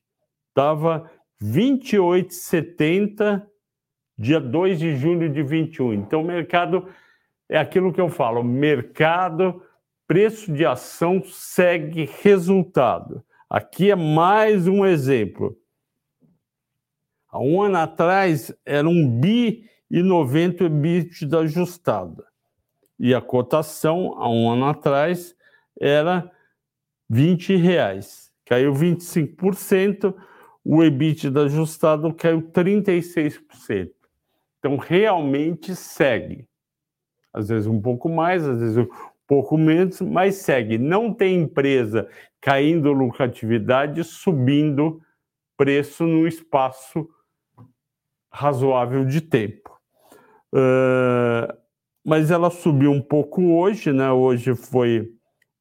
[0.50, 1.10] Estava
[1.44, 3.46] 28,70,
[4.18, 5.94] dia 2 de julho de 21.
[5.94, 6.88] Então, o mercado
[7.50, 9.62] é aquilo que eu falo: mercado,
[10.08, 13.22] preço de ação segue resultado.
[13.50, 15.58] Aqui é mais um exemplo.
[17.30, 22.24] Há um ano atrás era um bi e 90 EBITDA ajustada.
[22.98, 25.36] E a cotação, há um ano atrás,
[25.80, 26.32] era
[27.10, 28.32] 20 reais.
[28.46, 30.16] Caiu 25%
[30.64, 33.92] o EBITDA ajustado caiu 36%.
[34.60, 36.48] Então, realmente segue.
[37.34, 38.88] Às vezes um pouco mais, às vezes um
[39.28, 40.78] pouco menos, mas segue.
[40.78, 42.08] Não tem empresa
[42.40, 45.02] caindo lucratividade, subindo
[45.58, 47.10] preço no espaço
[48.32, 49.80] razoável de tempo.
[50.54, 51.52] Uh,
[52.06, 54.12] mas ela subiu um pouco hoje, né?
[54.12, 55.12] Hoje foi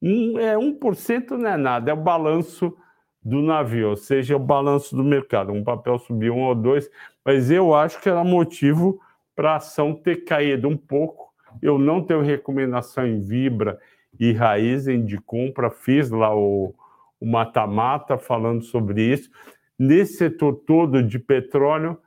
[0.01, 2.75] um, é, 1% não é nada, é o balanço
[3.23, 5.53] do navio, ou seja, o balanço do mercado.
[5.53, 6.89] Um papel subiu um ou dois,
[7.23, 8.99] mas eu acho que era motivo
[9.35, 11.33] para a ação ter caído um pouco.
[11.61, 13.79] Eu não tenho recomendação em Vibra
[14.19, 16.75] e Raizen de compra, fiz lá o,
[17.23, 19.29] mata-mata falando sobre isso.
[19.79, 21.97] Nesse setor todo de petróleo,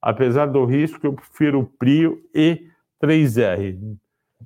[0.00, 2.68] apesar do risco, eu prefiro o Prio e
[3.02, 3.78] 3R.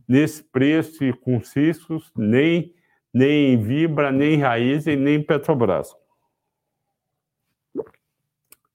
[0.08, 2.72] Nesse preço e com riscos, nem,
[3.12, 5.94] nem Vibra, nem Raiz e nem Petrobras.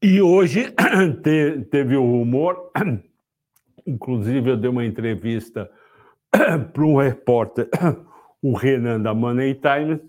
[0.01, 0.73] E hoje
[1.71, 2.71] teve o rumor,
[3.85, 5.69] inclusive eu dei uma entrevista
[6.73, 7.69] para um repórter,
[8.41, 9.99] o Renan da Money Times,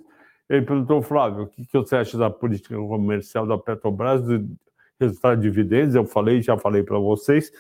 [0.49, 4.47] ele perguntou, Flávio, o que, você acha da política comercial da Petrobras, do
[5.01, 5.95] resultado de dividendos?
[5.95, 7.51] Eu falei, já falei para vocês.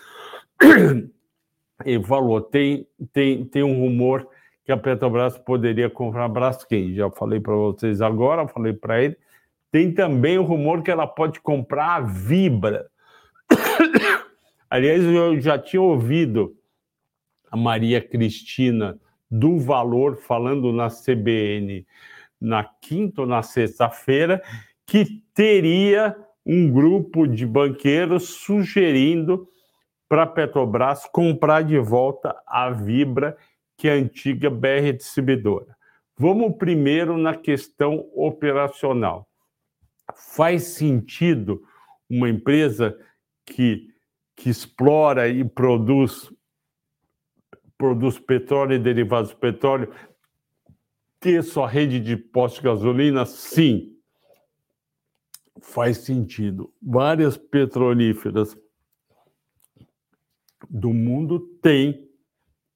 [1.84, 4.26] Ele falou, tem, tem, tem um rumor
[4.64, 6.94] que a Petrobras poderia comprar a Braskem.
[6.94, 9.16] Já falei para vocês agora, falei para ele.
[9.70, 12.88] Tem também o rumor que ela pode comprar a Vibra.
[14.70, 16.56] Aliás, eu já tinha ouvido
[17.50, 18.98] a Maria Cristina
[19.30, 21.86] do Valor falando na CBN
[22.40, 24.42] na quinta ou na sexta-feira
[24.86, 29.48] que teria um grupo de banqueiros sugerindo
[30.08, 33.36] para a Petrobras comprar de volta a Vibra,
[33.76, 35.76] que é a antiga BR distribuidora.
[36.16, 39.28] Vamos primeiro na questão operacional.
[40.14, 41.62] Faz sentido
[42.08, 42.98] uma empresa
[43.44, 43.92] que,
[44.34, 46.30] que explora e produz
[47.78, 49.92] produz petróleo e derivados do petróleo
[51.20, 53.26] ter sua rede de postos de gasolina?
[53.26, 53.98] Sim,
[55.60, 56.72] faz sentido.
[56.80, 58.56] Várias petrolíferas
[60.68, 62.08] do mundo têm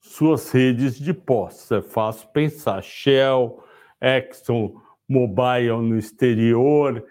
[0.01, 1.71] suas redes de postos.
[1.71, 2.83] É fácil pensar.
[2.83, 3.63] Shell,
[4.01, 7.05] Exxon, Mobile no exterior,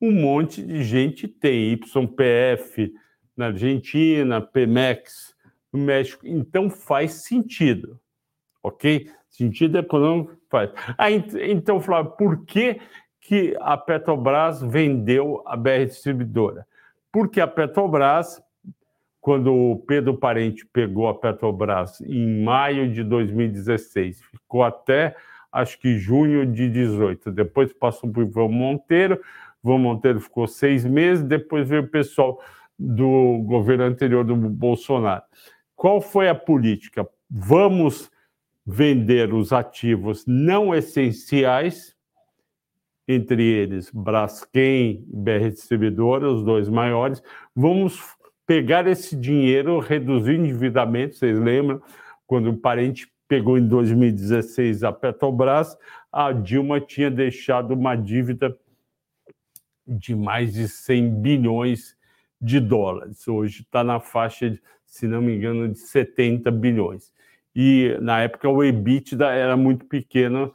[0.00, 1.72] um monte de gente tem.
[1.72, 2.94] YPF
[3.36, 5.34] na Argentina, Pemex
[5.72, 6.26] no México.
[6.26, 7.98] Então faz sentido,
[8.62, 9.10] ok?
[9.28, 10.70] Sentido econômico faz.
[11.42, 12.80] Então, Flávio, por que,
[13.20, 16.66] que a Petrobras vendeu a BR Distribuidora?
[17.12, 18.42] Porque a Petrobras,
[19.20, 25.14] quando o Pedro Parente pegou a Petrobras em maio de 2016, ficou até
[25.52, 27.30] acho que junho de 18.
[27.32, 29.20] Depois passou para o Ivan Monteiro,
[29.64, 32.40] Ivan Monteiro ficou seis meses, depois veio o pessoal
[32.78, 35.22] do governo anterior do Bolsonaro.
[35.74, 37.08] Qual foi a política?
[37.30, 38.10] Vamos
[38.64, 41.96] vender os ativos não essenciais,
[43.06, 47.22] entre eles Braskem e BR Distribuidora, os dois maiores.
[47.56, 47.98] Vamos
[48.46, 51.16] pegar esse dinheiro, reduzir o endividamento.
[51.16, 51.80] Vocês lembram
[52.26, 55.76] quando o parente pegou em 2016 a Petrobras,
[56.10, 58.56] a Dilma tinha deixado uma dívida
[59.88, 61.96] de mais de 100 bilhões
[62.40, 63.26] de dólares.
[63.26, 67.12] Hoje está na faixa, de, se não me engano, de 70 bilhões
[67.60, 70.54] e na época o EBITDA era muito pequeno,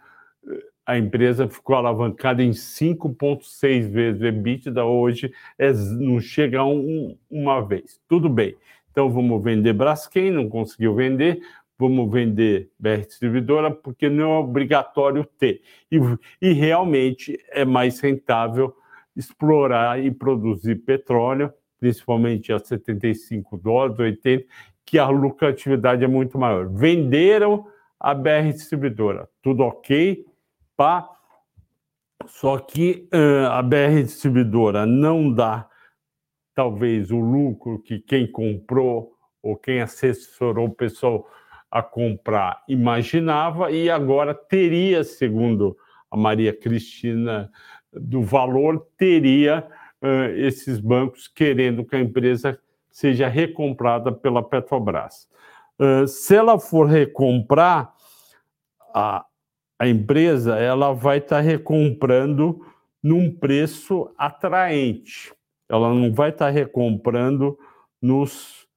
[0.86, 7.18] a empresa ficou alavancada em 5,6 vezes o EBITDA, hoje é, não chega a um,
[7.30, 8.00] uma vez.
[8.08, 8.56] Tudo bem,
[8.90, 11.42] então vamos vender Braskem, não conseguiu vender,
[11.78, 15.62] vamos vender BR Distribuidora, porque não é obrigatório ter.
[15.92, 16.00] E,
[16.42, 18.74] e realmente é mais rentável
[19.16, 24.46] explorar e produzir petróleo, principalmente a 75 dólares, 80,
[24.86, 26.68] que a lucratividade é muito maior.
[26.68, 27.68] Venderam
[28.00, 30.26] a BR distribuidora, tudo ok,
[30.76, 31.10] pá.
[32.26, 35.68] Só que uh, a BR distribuidora não dá,
[36.56, 41.28] talvez, o lucro que quem comprou ou quem assessorou o pessoal
[41.70, 45.76] a comprar imaginava, e agora teria, segundo
[46.10, 47.52] a Maria Cristina
[47.96, 49.68] do Valor, teria
[50.02, 52.60] uh, esses bancos querendo que a empresa
[52.92, 55.28] seja recomprada pela Petrobras.
[55.80, 57.94] Uh, se ela for recomprar,
[58.94, 59.26] a,
[59.80, 62.66] a empresa ela vai estar tá recomprando
[63.02, 65.34] num preço atraente.
[65.68, 67.58] Ela não vai estar tá recomprando
[68.02, 68.68] nos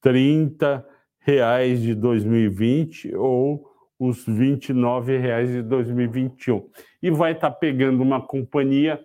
[0.00, 0.86] 30
[1.18, 3.73] reais de 2020 ou
[4.06, 6.68] os 29 reais de 2021.
[7.02, 9.02] E vai estar tá pegando uma companhia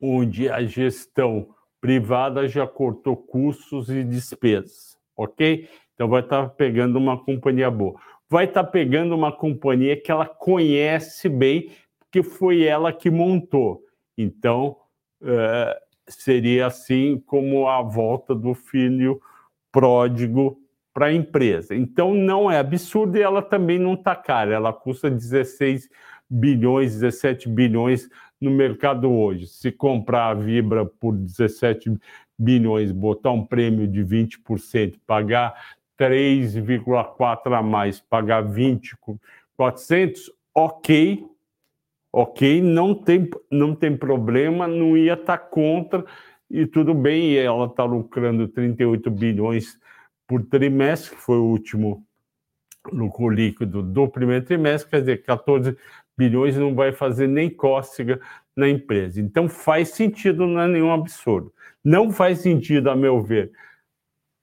[0.00, 1.48] onde a gestão
[1.80, 5.68] privada já cortou custos e despesas, ok?
[5.94, 7.98] Então vai estar tá pegando uma companhia boa.
[8.28, 13.82] Vai estar tá pegando uma companhia que ela conhece bem, porque foi ela que montou.
[14.16, 14.76] Então
[15.22, 19.20] é, seria assim como a volta do filho
[19.72, 20.63] pródigo
[20.94, 21.74] para a empresa.
[21.74, 24.54] Então não é absurdo e ela também não está cara.
[24.54, 25.90] Ela custa 16
[26.30, 28.08] bilhões, 17 bilhões
[28.40, 29.48] no mercado hoje.
[29.48, 31.98] Se comprar a Vibra por 17
[32.38, 35.54] bilhões, botar um prêmio de 20%, pagar
[35.98, 38.96] 3,4 a mais, pagar 20,
[39.56, 41.24] 400, ok,
[42.12, 46.04] ok, não tem, não tem problema, não ia estar tá contra,
[46.50, 49.78] e tudo bem, ela está lucrando 38 bilhões
[50.26, 52.04] por trimestre, que foi o último
[52.92, 55.76] lucro líquido do primeiro trimestre, quer dizer, 14
[56.16, 58.20] bilhões não vai fazer nem cócega
[58.54, 59.20] na empresa.
[59.20, 61.52] Então faz sentido, não é nenhum absurdo.
[61.82, 63.52] Não faz sentido, a meu ver,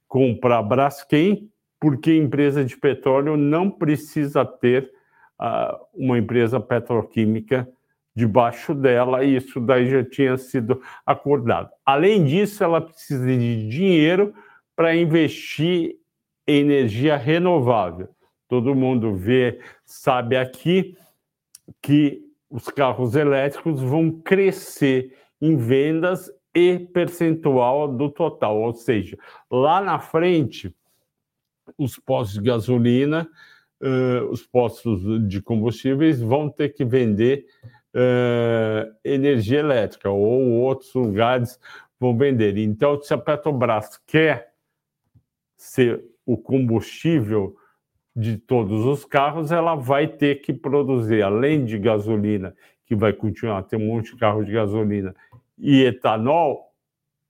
[0.08, 4.92] comprar Braskem, porque empresa de petróleo não precisa ter
[5.40, 7.68] uh, uma empresa petroquímica
[8.14, 11.70] debaixo dela, e isso daí já tinha sido acordado.
[11.86, 14.34] Além disso, ela precisa de dinheiro
[14.82, 16.00] para investir
[16.48, 18.10] em energia renovável.
[18.48, 20.98] Todo mundo vê, sabe aqui
[21.80, 29.20] que os carros elétricos vão crescer em vendas e percentual do total, ou seja,
[29.52, 30.76] lá na frente,
[31.78, 33.30] os postos de gasolina,
[33.84, 37.46] uh, os postos de combustíveis vão ter que vender
[37.94, 41.60] uh, energia elétrica ou outros lugares
[42.00, 42.58] vão vender.
[42.58, 44.51] Então, se a Petrobras quer
[45.62, 47.56] ser o combustível
[48.16, 53.60] de todos os carros, ela vai ter que produzir, além de gasolina, que vai continuar
[53.60, 55.16] a ter um monte de carro de gasolina,
[55.60, 56.74] e etanol,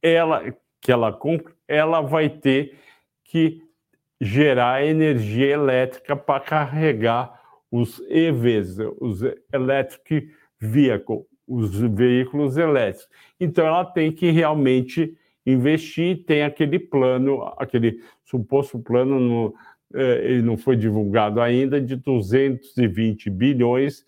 [0.02, 2.78] ela que ela compra, ela vai ter
[3.26, 3.62] que
[4.20, 7.38] gerar energia elétrica para carregar
[7.70, 9.22] os EVs, os
[9.54, 13.10] electric vehicle, os veículos elétricos.
[13.38, 19.56] Então ela tem que realmente investir, tem aquele plano, aquele suposto plano no,
[19.94, 24.06] é, ele não foi divulgado ainda, de 220 bilhões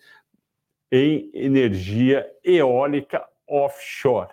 [0.92, 4.32] em energia eólica offshore.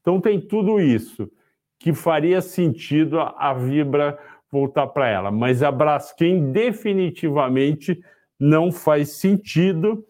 [0.00, 1.30] Então tem tudo isso
[1.78, 4.18] que faria sentido a, Vibra
[4.50, 8.00] voltar para ela, mas a Braskem definitivamente
[8.38, 10.06] não faz sentido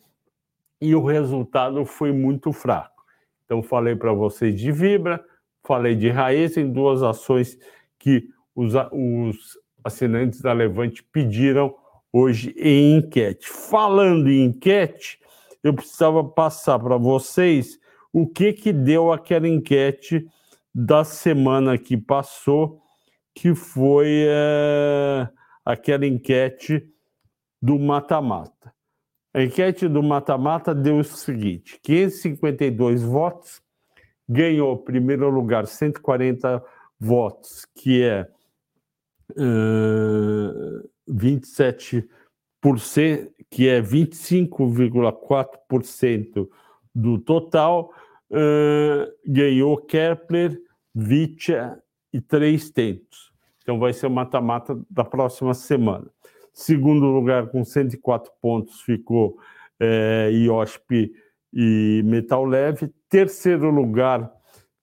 [0.80, 3.02] e o resultado foi muito fraco.
[3.44, 5.24] Então falei para vocês de Vibra,
[5.66, 7.58] falei de Raiz em duas ações
[7.98, 11.74] que os, os assinantes da Levante pediram
[12.12, 13.48] hoje em enquete.
[13.48, 15.18] Falando em enquete,
[15.62, 17.78] eu precisava passar para vocês
[18.12, 20.26] o que que deu aquela enquete
[20.74, 22.80] da semana que passou,
[23.34, 25.28] que foi é,
[25.64, 26.86] aquela enquete
[27.60, 28.72] do mata-mata.
[29.34, 33.60] A enquete do mata-mata deu o seguinte: 552 votos,
[34.28, 36.62] ganhou primeiro lugar 140
[36.98, 38.28] votos, que é
[41.08, 42.08] 27%,
[43.50, 46.48] que é 25,4%
[46.94, 47.92] do total,
[48.30, 50.60] uh, ganhou Kepler,
[50.94, 53.32] Vitia e Três Tentos.
[53.62, 56.08] Então vai ser o mata-mata da próxima semana.
[56.52, 59.36] Segundo lugar, com 104 pontos, ficou
[59.78, 61.12] é, IOSP
[61.52, 62.90] e Metal Leve.
[63.08, 64.30] Terceiro lugar,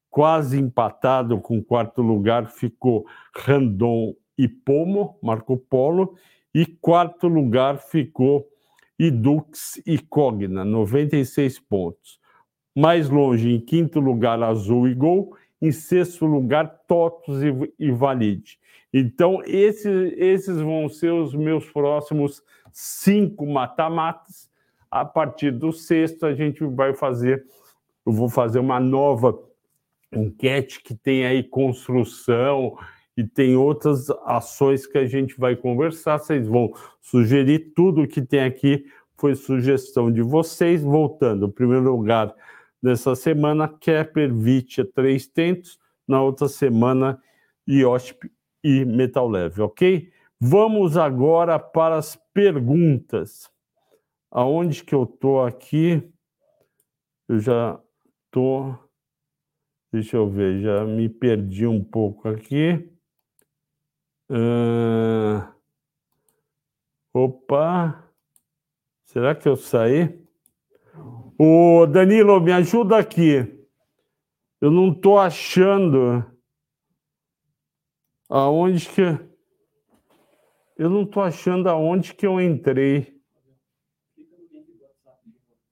[0.09, 3.05] quase empatado com o quarto lugar, ficou
[3.35, 6.15] Randon e Pomo, Marco Polo,
[6.53, 8.47] e quarto lugar ficou
[8.97, 12.19] Idux e Cogna, 96 pontos.
[12.75, 18.59] Mais longe, em quinto lugar, Azul e Gol, em sexto lugar, Totos e, e Valide.
[18.93, 24.51] Então, esses, esses vão ser os meus próximos cinco mata-matas.
[24.91, 27.43] A partir do sexto, a gente vai fazer,
[28.05, 29.37] eu vou fazer uma nova
[30.11, 32.77] enquete que tem aí construção
[33.15, 36.19] e tem outras ações que a gente vai conversar.
[36.19, 38.85] Vocês vão sugerir tudo que tem aqui
[39.23, 40.83] foi sugestão de vocês.
[40.83, 42.35] Voltando, em primeiro lugar,
[42.81, 45.79] nessa semana, Kepler, Vitia, três tentos.
[46.05, 47.21] Na outra semana,
[47.65, 48.29] IOSP
[48.61, 50.11] e Metal Leve, ok?
[50.37, 53.49] Vamos agora para as perguntas.
[54.29, 56.03] Aonde que eu tô aqui?
[57.29, 57.79] Eu já
[58.33, 58.75] tô.
[59.91, 62.91] Deixa eu ver, já me perdi um pouco aqui.
[64.27, 65.53] Uh...
[67.13, 68.11] Opa!
[69.05, 70.19] Será que eu saí?
[71.37, 73.67] Ô, Danilo, me ajuda aqui.
[74.59, 76.25] Eu não estou achando
[78.27, 79.01] aonde que.
[80.75, 83.21] Eu não estou achando aonde que eu entrei.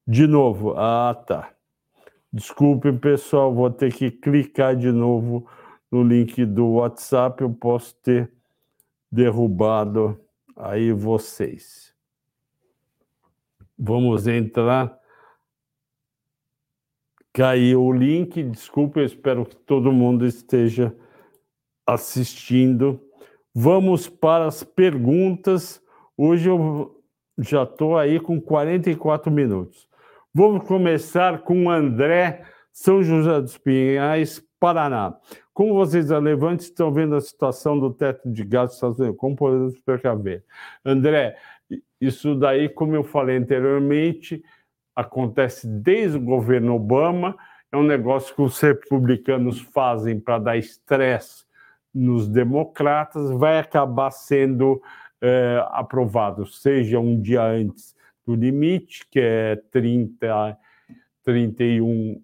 [0.06, 0.76] De novo.
[0.78, 1.56] Ah, tá.
[2.34, 5.46] Desculpe, pessoal, vou ter que clicar de novo
[5.92, 7.42] no link do WhatsApp.
[7.42, 8.32] Eu posso ter
[9.12, 10.18] derrubado
[10.56, 11.94] aí vocês.
[13.78, 14.98] Vamos entrar.
[17.34, 20.96] Caiu o link, desculpa, eu espero que todo mundo esteja
[21.86, 23.02] assistindo.
[23.54, 25.82] Vamos para as perguntas.
[26.16, 27.04] Hoje eu
[27.38, 29.91] já estou aí com 44 minutos.
[30.34, 35.14] Vamos começar com André, São José dos Pinhais, Paraná.
[35.54, 39.18] Como vocês relevantes estão vendo a situação do teto de gás dos Estados Unidos?
[39.18, 40.46] Como podemos precaver?
[40.86, 41.36] André,
[42.00, 44.42] isso daí, como eu falei anteriormente,
[44.96, 47.36] acontece desde o governo Obama,
[47.70, 51.44] é um negócio que os republicanos fazem para dar estresse
[51.94, 54.82] nos democratas, vai acabar sendo
[55.20, 60.58] é, aprovado, seja um dia antes do limite, que é 30,
[61.24, 62.22] 31,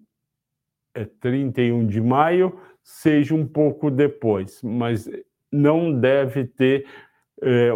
[0.94, 5.08] é 31 de maio, seja um pouco depois, mas
[5.50, 6.86] não deve ter
[7.42, 7.70] é,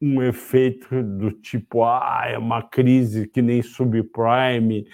[0.00, 4.86] um efeito do tipo, ah, é uma crise que nem subprime,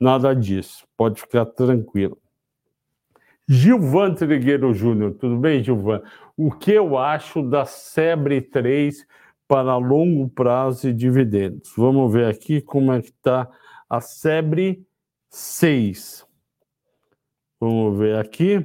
[0.00, 0.86] nada disso.
[0.96, 2.18] Pode ficar tranquilo.
[3.48, 6.02] Gilvan Trigueiro Júnior, tudo bem, Gilvan?
[6.36, 9.06] O que eu acho da Sebre 3
[9.48, 11.72] para longo prazo e dividendos?
[11.76, 13.48] Vamos ver aqui como é que está
[13.88, 14.84] a Sebre
[15.30, 16.26] 6.
[17.60, 18.64] Vamos ver aqui.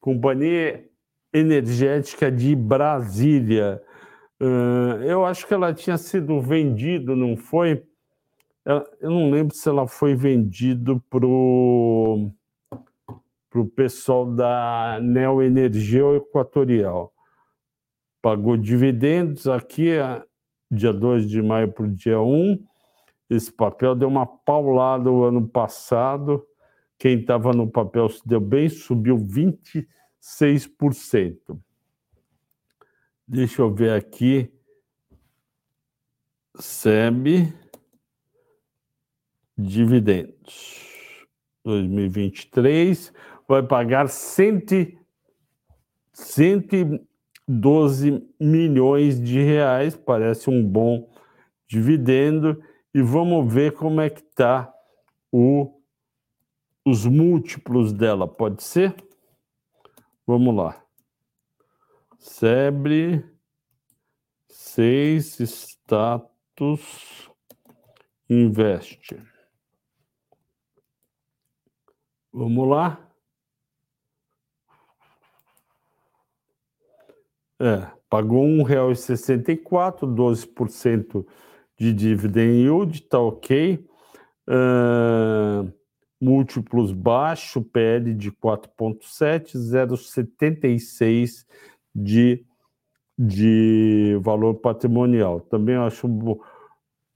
[0.00, 0.84] Companhia
[1.32, 3.82] Energética de Brasília.
[4.40, 7.82] Uh, eu acho que ela tinha sido vendida, não foi?
[8.64, 12.32] Eu não lembro se ela foi vendida para o
[13.76, 17.12] pessoal da Neoenergia Equatorial.
[18.20, 19.90] Pagou dividendos aqui,
[20.70, 22.64] dia 2 de maio para o dia 1.
[23.28, 26.46] Esse papel deu uma paulada o ano passado.
[26.98, 31.60] Quem estava no papel se deu bem, subiu 26%.
[33.28, 34.52] Deixa eu ver aqui.
[36.58, 37.52] SEB
[39.56, 40.84] dividendos.
[41.64, 43.12] 2023
[43.48, 44.98] vai pagar 100,
[47.48, 51.08] 112 milhões de reais, parece um bom
[51.68, 54.72] dividendo, e vamos ver como é que está
[56.84, 58.94] os múltiplos dela, pode ser?
[60.26, 60.82] Vamos lá.
[62.18, 63.24] Sebre
[64.48, 67.30] 6 status
[68.28, 69.22] investe.
[72.32, 73.05] Vamos lá.
[77.60, 81.26] É, pagou R$ 1,64, 12%
[81.78, 83.84] de dividend yield, tá ok.
[84.48, 85.72] Uh,
[86.20, 91.46] múltiplos baixo, PL de 4,7, 0,76
[91.94, 92.44] de,
[93.18, 95.40] de valor patrimonial.
[95.40, 96.08] Também acho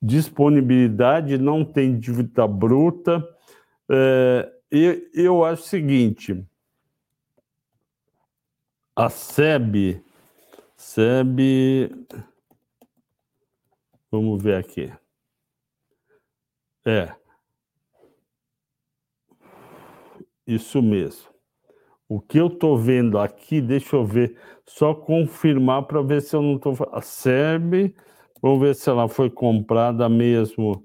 [0.02, 3.18] disponibilidade, não tem dívida bruta.
[3.88, 6.44] Uh, eu, eu acho o seguinte:
[8.94, 10.02] a SEB,
[10.80, 11.90] SEB,
[14.10, 14.90] vamos ver aqui.
[16.86, 17.14] É,
[20.46, 21.28] isso mesmo.
[22.08, 26.40] O que eu estou vendo aqui, deixa eu ver, só confirmar para ver se eu
[26.40, 26.74] não estou.
[26.92, 27.94] A SEB,
[28.40, 30.82] vamos ver se ela foi comprada mesmo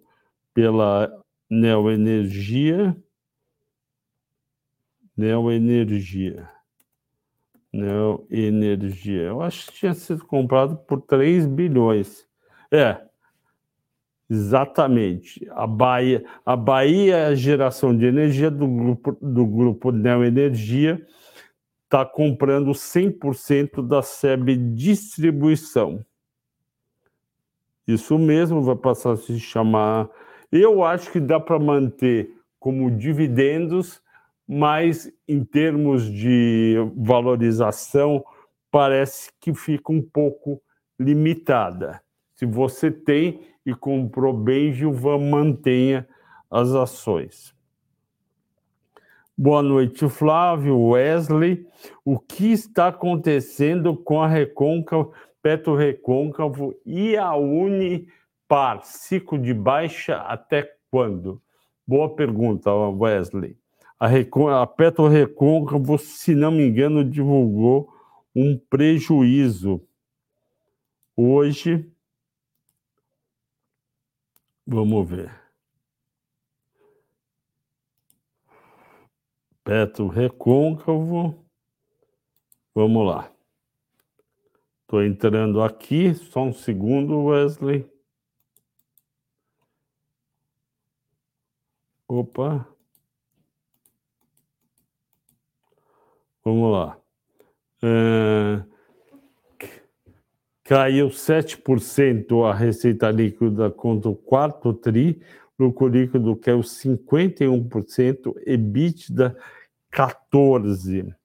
[0.54, 1.10] pela
[1.50, 2.96] Neoenergia.
[5.16, 6.55] Neoenergia.
[7.76, 9.24] Neoenergia.
[9.24, 12.26] Eu acho que tinha sido comprado por 3 bilhões.
[12.72, 13.02] É,
[14.30, 15.48] exatamente.
[15.52, 21.06] A Bahia, a Bahia é geração de energia do grupo, do grupo Neoenergia
[21.84, 26.04] está comprando 100% da SEB Distribuição.
[27.88, 30.10] Isso mesmo vai passar a se chamar.
[30.52, 34.02] Eu acho que dá para manter como dividendos
[34.48, 38.24] mas em termos de valorização,
[38.70, 40.62] parece que fica um pouco
[41.00, 42.02] limitada.
[42.36, 46.08] Se você tem e comprou bem, Gilvan, mantenha
[46.50, 47.56] as ações.
[49.38, 51.68] Boa noite, Flávio, Wesley.
[52.06, 58.82] O que está acontecendo com a Recôncavo, Petro Recôncavo e a Unipar?
[58.84, 61.42] Ciclo de baixa até quando?
[61.86, 63.58] Boa pergunta, Wesley
[64.00, 67.94] a, Recon, a Petro Recôncavo, se não me engano, divulgou
[68.36, 69.88] um prejuízo.
[71.16, 71.90] Hoje,
[74.66, 75.46] vamos ver.
[79.64, 81.44] Petro Recôncavo,
[82.74, 83.32] vamos lá.
[84.82, 87.90] Estou entrando aqui, só um segundo, Wesley.
[92.08, 92.75] Opa.
[96.46, 96.98] Vamos lá.
[97.84, 98.64] É,
[100.64, 105.20] caiu 7% a receita líquida contra o quarto TRI.
[105.58, 109.36] lucro líquido caiu 51%, EBITDA
[109.92, 111.16] 14%.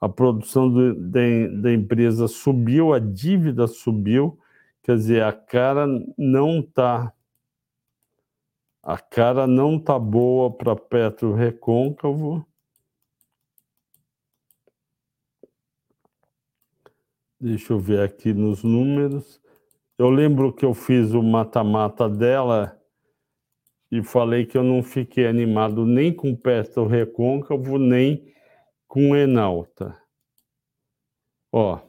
[0.00, 1.20] A produção do, da,
[1.60, 4.38] da empresa subiu, a dívida subiu,
[4.82, 5.86] quer dizer, a cara
[6.16, 7.12] não está
[8.82, 12.46] a cara não tá boa para Petro Recôncavo.
[17.44, 19.38] Deixa eu ver aqui nos números.
[19.98, 22.80] Eu lembro que eu fiz o mata-mata dela
[23.90, 28.32] e falei que eu não fiquei animado nem com Petro Recôncavo, nem
[28.88, 29.94] com Enalta.
[31.52, 31.80] Ó,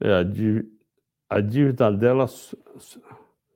[0.00, 0.68] é, a, dívida,
[1.28, 2.26] a dívida dela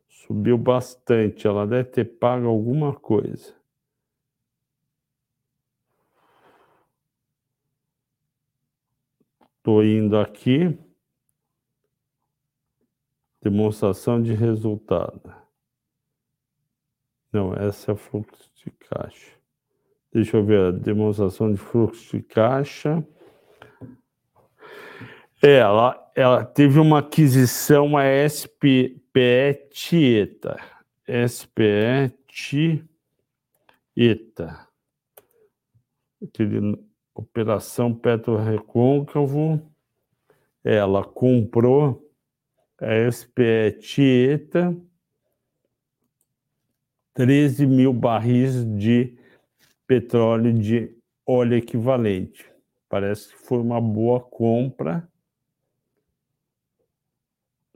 [0.06, 3.58] subiu bastante, ela deve ter pago alguma coisa.
[9.60, 10.74] Estou indo aqui.
[13.42, 15.34] Demonstração de resultado.
[17.30, 19.36] Não, essa é fluxo de caixa.
[20.10, 23.06] Deixa eu ver a demonstração de fluxo de caixa.
[25.42, 30.58] É, ela, ela teve uma aquisição, a SPE Tieta.
[31.06, 32.14] SPE
[33.94, 34.68] Tieta.
[36.22, 39.60] Aquele, operação Petro Recôncavo.
[40.62, 42.10] Ela comprou
[42.78, 44.76] a SPE Tieta
[47.14, 49.14] 13 mil barris de
[49.86, 50.96] petróleo de
[51.26, 52.50] óleo equivalente.
[52.88, 55.08] Parece que foi uma boa compra.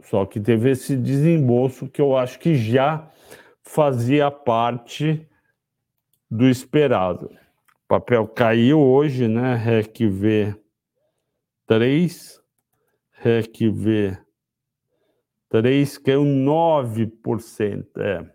[0.00, 3.10] Só que teve esse desembolso que eu acho que já
[3.62, 5.26] fazia parte
[6.30, 7.30] do esperado.
[7.94, 9.54] Papel caiu hoje, né?
[9.54, 10.52] REC V
[11.64, 12.42] 3,
[13.12, 14.18] REC V
[15.48, 17.86] 3 caiu 9%.
[17.98, 18.20] É.
[18.20, 18.26] O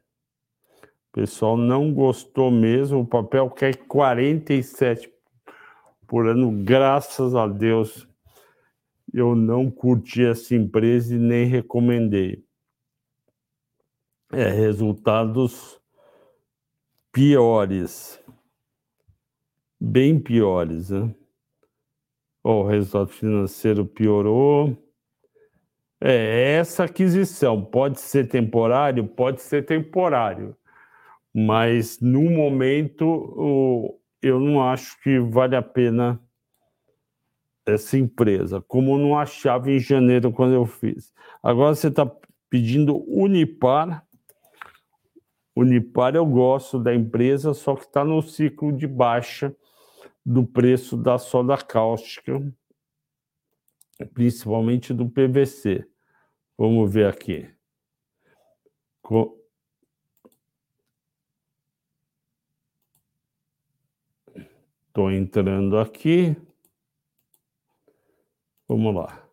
[1.11, 5.11] pessoal não gostou mesmo, o papel cai 47
[6.07, 8.07] por ano, graças a Deus
[9.13, 12.45] eu não curti essa empresa e nem recomendei.
[14.31, 15.77] É, resultados
[17.11, 18.18] piores,
[19.79, 21.13] bem piores, né?
[22.43, 24.77] o resultado financeiro piorou.
[26.01, 30.55] É, essa aquisição pode ser temporário, pode ser temporário,
[31.33, 36.21] mas no momento eu não acho que vale a pena
[37.65, 41.13] essa empresa, como não achava em janeiro quando eu fiz.
[41.43, 42.09] Agora você está
[42.49, 44.05] pedindo Unipar.
[45.55, 49.53] Unipar eu gosto da empresa, só que está no ciclo de baixa
[50.29, 52.39] do preço da soda cáustica,
[54.13, 55.83] principalmente do PVC.
[56.55, 57.49] Vamos ver aqui.
[64.87, 66.37] Estou entrando aqui.
[68.67, 69.27] Vamos lá.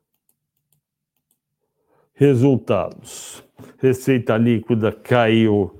[2.15, 3.45] Resultados.
[3.77, 5.79] Receita líquida caiu.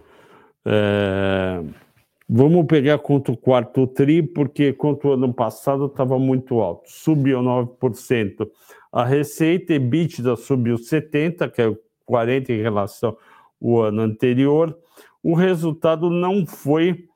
[0.63, 1.86] É...
[2.29, 6.91] Vamos pegar contra o quarto TRI, porque contra o ano passado estava muito alto.
[6.91, 8.51] Subiu 9%.
[8.91, 11.71] A receita EBITDA subiu 70%, que é
[12.09, 13.17] 40% em relação
[13.63, 14.77] ao ano anterior.
[15.23, 17.09] O resultado não foi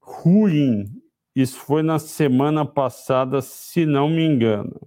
[0.00, 0.84] ruim.
[1.34, 4.80] Isso foi na semana passada, se não me engano.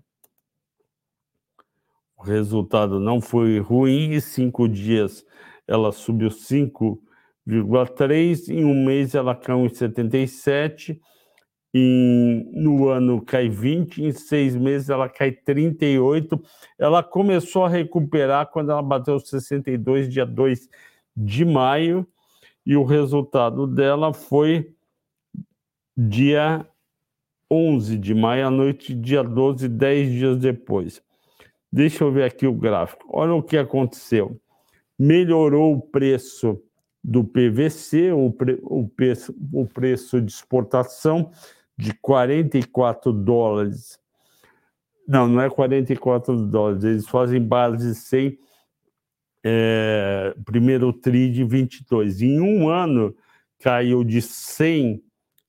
[2.17, 5.25] O resultado não foi ruim, em cinco dias
[5.65, 6.31] ela subiu
[7.47, 10.99] 5,3, em um mês ela caiu em 77,
[11.73, 16.41] em, no ano cai 20, em seis meses ela cai 38.
[16.77, 20.69] Ela começou a recuperar quando ela bateu 62, dia 2
[21.15, 22.07] de maio,
[22.65, 24.73] e o resultado dela foi
[25.97, 26.65] dia
[27.51, 31.01] 11 de maio à noite, dia 12, 10 dias depois.
[31.71, 33.05] Deixa eu ver aqui o gráfico.
[33.11, 34.39] Olha o que aconteceu.
[34.97, 36.61] Melhorou o preço
[37.03, 41.31] do PVC, o, pre, o, preço, o preço de exportação
[41.77, 43.97] de 44 dólares.
[45.07, 48.37] Não, não é 44 dólares, eles fazem base 100,
[49.43, 52.21] é, primeiro TRI de 22.
[52.21, 53.15] Em um ano,
[53.59, 55.01] caiu de 100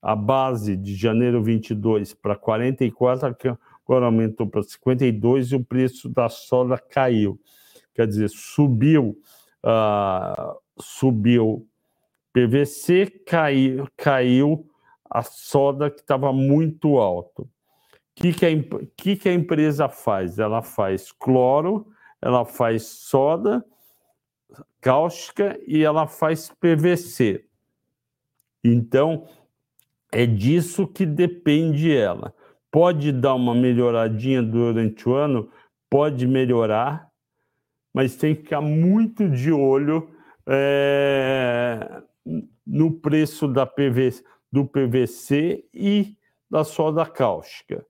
[0.03, 6.29] a base de janeiro 22 para 44, agora aumentou para 52 e o preço da
[6.29, 7.39] soda caiu.
[7.95, 9.19] Quer dizer, subiu,
[9.65, 11.67] uh, subiu
[12.33, 14.67] PVC, caiu, caiu
[15.11, 17.43] a soda que estava muito alto.
[17.43, 17.49] O
[18.15, 18.51] que, que, a,
[18.97, 20.39] que, que a empresa faz?
[20.39, 21.89] Ela faz cloro,
[22.21, 23.65] ela faz soda,
[24.81, 27.45] cáustica e ela faz PVC.
[28.63, 29.27] Então,
[30.13, 32.35] é disso que depende ela.
[32.71, 35.51] Pode dar uma melhoradinha durante o ano,
[35.89, 37.11] pode melhorar,
[37.93, 40.09] mas tem que ficar muito de olho
[40.51, 42.03] é,
[42.67, 46.17] no preço da PVC, do PVC e
[46.51, 47.87] da soda cáustica.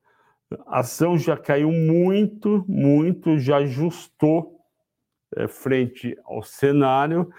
[0.67, 4.61] A ação já caiu muito, muito, já ajustou
[5.37, 7.33] é, frente ao cenário.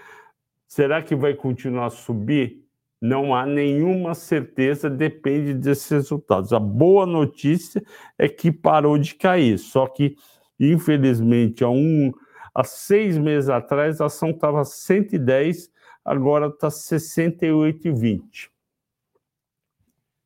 [0.66, 2.62] Será que vai continuar a subir?
[3.00, 6.52] Não há nenhuma certeza, depende desses resultados.
[6.52, 7.82] A boa notícia
[8.18, 10.16] é que parou de cair, só que,
[10.58, 12.12] infelizmente, há, um,
[12.54, 15.70] há seis meses atrás a ação estava 110,
[16.04, 18.50] agora está 68,20.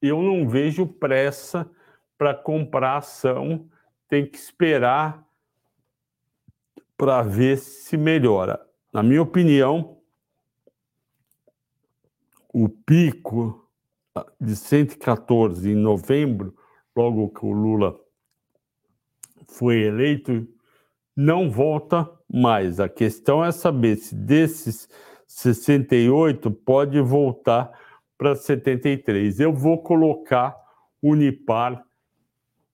[0.01, 1.68] Eu não vejo pressa
[2.18, 3.68] para comprar ação,
[4.09, 5.27] tem que esperar
[6.97, 8.64] para ver se melhora.
[8.93, 9.99] Na minha opinião,
[12.53, 13.68] o pico
[14.41, 16.57] de 114 em novembro,
[16.95, 18.01] logo que o Lula
[19.47, 20.49] foi eleito,
[21.14, 22.81] não volta mais.
[22.81, 24.89] A questão é saber se desses
[25.27, 27.70] 68 pode voltar
[28.16, 29.41] para 73.
[29.41, 30.57] Eu vou colocar
[31.03, 31.85] Unipar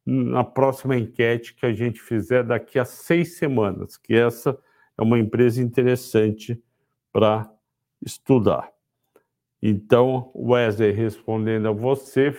[0.05, 4.59] na próxima enquete que a gente fizer daqui a seis semanas, que essa
[4.97, 6.61] é uma empresa interessante
[7.13, 7.51] para
[8.05, 8.71] estudar.
[9.63, 12.33] Então, Wesley, respondendo a você,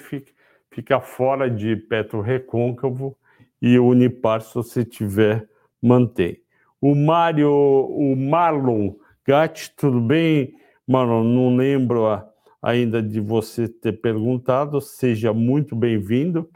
[0.69, 3.17] fica fora de Petro Recôncavo
[3.61, 5.47] e Unipar, se você tiver,
[5.81, 6.42] mantém.
[6.85, 10.53] O Mário, o Marlon Gatti, tudo bem?
[10.85, 12.03] Marlon, não lembro
[12.61, 16.49] ainda de você ter perguntado, seja muito bem-vindo.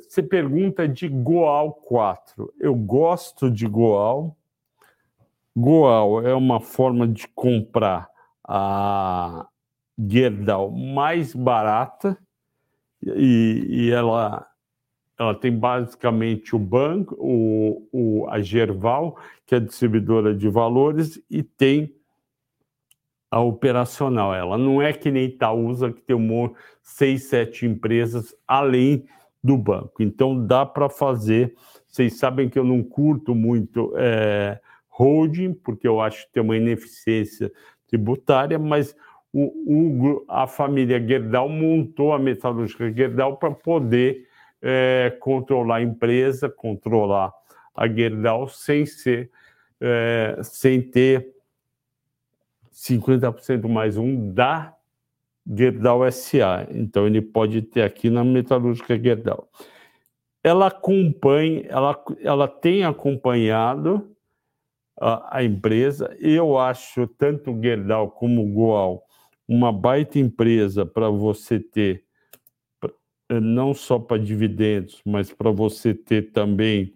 [0.00, 2.52] Você pergunta de Goal 4.
[2.58, 4.36] Eu gosto de Goal.
[5.56, 8.08] Goal é uma forma de comprar
[8.44, 9.46] a
[9.96, 12.18] Gerdau mais barata
[13.00, 14.44] e, e ela,
[15.20, 21.42] ela tem basicamente o banco, o, o, a Gerval, que é distribuidora de valores, e
[21.42, 21.94] tem
[23.30, 24.34] a operacional.
[24.34, 29.04] Ela não é que nem Itaúsa, que tem um, seis, sete empresas além
[29.44, 30.02] do banco.
[30.02, 31.54] Então dá para fazer.
[31.86, 34.58] Vocês sabem que eu não curto muito é,
[34.88, 37.52] holding, porque eu acho que tem uma ineficiência
[37.86, 38.96] tributária, mas
[39.30, 44.29] o, o, a família Gerdau montou a metalúrgica Gerdau para poder
[44.62, 47.32] é, controlar a empresa, controlar
[47.74, 49.30] a Gerdau sem ser,
[49.80, 51.34] é, sem ter
[52.72, 54.74] 50% mais um da
[55.46, 56.66] Gerdau SA.
[56.70, 59.48] Então, ele pode ter aqui na metalúrgica Gerdau.
[60.42, 64.14] Ela acompanha, ela, ela tem acompanhado
[64.98, 66.14] a, a empresa.
[66.18, 69.04] Eu acho tanto Gerdau como Goal
[69.48, 72.04] uma baita empresa para você ter,
[73.38, 76.94] não só para dividendos, mas para você ter também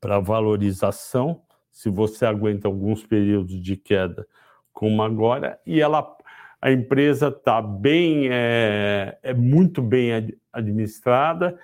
[0.00, 1.40] para valorização,
[1.70, 4.26] se você aguenta alguns períodos de queda,
[4.72, 6.16] como agora, e ela
[6.60, 11.56] a empresa está bem, é, é muito bem administrada,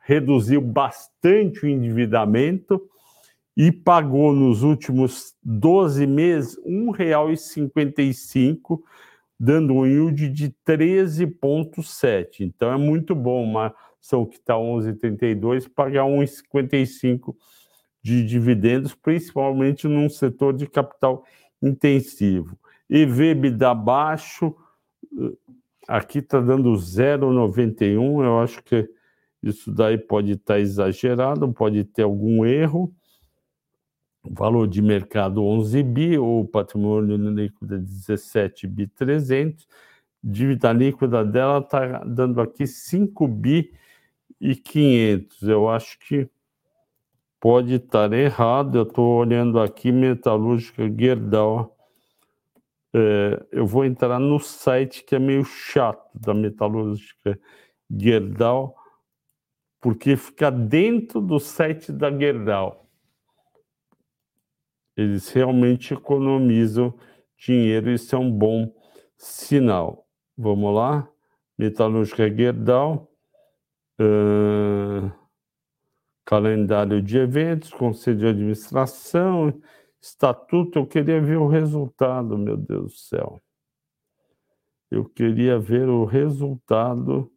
[0.00, 2.80] reduziu bastante o endividamento
[3.56, 8.80] e pagou nos últimos 12 meses R$ 1,55,
[9.38, 12.40] dando um yield de 13,7.
[12.40, 17.34] Então é muito bom uma ação que está 11,32 pagar 1,55
[18.02, 21.24] de dividendos, principalmente num setor de capital
[21.62, 22.58] intensivo.
[22.88, 24.54] EVBDA baixo,
[25.86, 28.88] aqui está dando 0,91, eu acho que
[29.42, 32.92] isso daí pode estar tá exagerado, pode ter algum erro.
[34.30, 39.66] Valor de mercado 11 bi, o patrimônio líquido é 17 bi 300.
[40.22, 43.72] Dívida líquida dela está dando aqui 5 bi
[44.40, 45.42] e 500.
[45.42, 46.28] Eu acho que
[47.40, 48.78] pode estar errado.
[48.78, 51.78] Eu estou olhando aqui metalúrgica Gerdau
[52.94, 57.38] é, eu vou entrar no site que é meio chato da metalúrgica
[57.90, 58.74] Gerdau,
[59.80, 62.87] porque fica dentro do site da Gerdau.
[64.98, 66.92] Eles realmente economizam
[67.36, 68.74] dinheiro, isso é um bom
[69.16, 70.04] sinal.
[70.36, 71.08] Vamos lá,
[71.56, 73.08] metalúrgica Gerdau,
[74.00, 75.12] uh,
[76.24, 79.54] calendário de eventos, conselho de administração,
[80.00, 83.40] Estatuto, eu queria ver o resultado, meu Deus do céu.
[84.90, 87.30] Eu queria ver o resultado.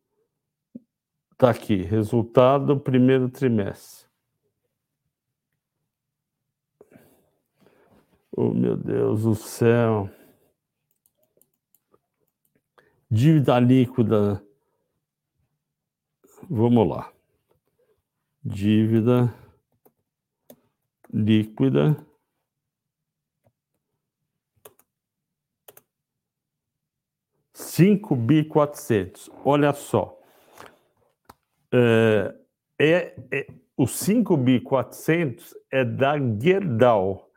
[1.32, 4.01] Está aqui, resultado primeiro trimestre.
[8.32, 10.10] Oh, meu Deus do céu.
[13.10, 14.44] Dívida líquida.
[16.50, 17.12] Vamos lá.
[18.44, 19.34] Dívida
[21.14, 22.06] líquida.
[27.54, 29.30] Cinco bi quatrocentos.
[29.44, 30.18] Olha só.
[31.74, 32.36] É,
[32.78, 37.31] é, é, o 5 bi 400 é da Gerdau,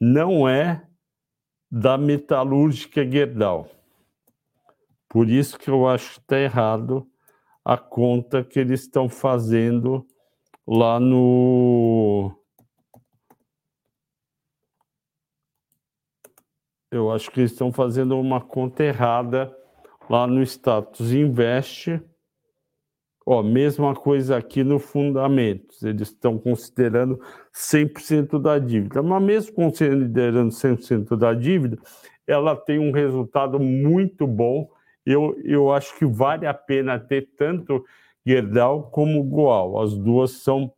[0.00, 0.82] não é
[1.70, 3.68] da metalúrgica Gerdau.
[5.08, 7.06] Por isso que eu acho que está errado
[7.64, 10.06] a conta que eles estão fazendo
[10.66, 12.32] lá no.
[16.90, 19.54] Eu acho que eles estão fazendo uma conta errada
[20.08, 22.02] lá no status investe.
[23.30, 27.20] Ó, mesma coisa aqui no fundamentos, eles estão considerando
[27.52, 31.78] 100% da dívida, mas mesmo considerando 100% da dívida,
[32.26, 34.68] ela tem um resultado muito bom
[35.04, 37.84] eu, eu acho que vale a pena ter tanto
[38.24, 39.80] Gerdau como Goal.
[39.80, 40.72] As duas são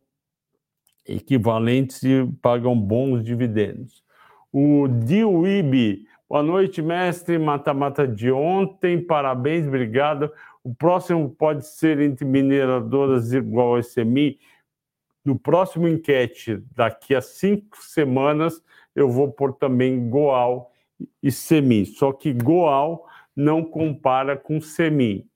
[1.07, 4.03] equivalentes e pagam bons dividendos.
[4.51, 7.37] O DIUIB, boa noite, mestre.
[7.37, 10.31] Mata-mata de ontem, parabéns, obrigado.
[10.63, 14.39] O próximo pode ser entre mineradoras igual ao SMI.
[15.25, 18.61] No próximo enquete, daqui a cinco semanas,
[18.95, 20.71] eu vou pôr também Goal
[21.21, 21.85] e SEMI.
[21.85, 25.27] Só que Goal não compara com Semin.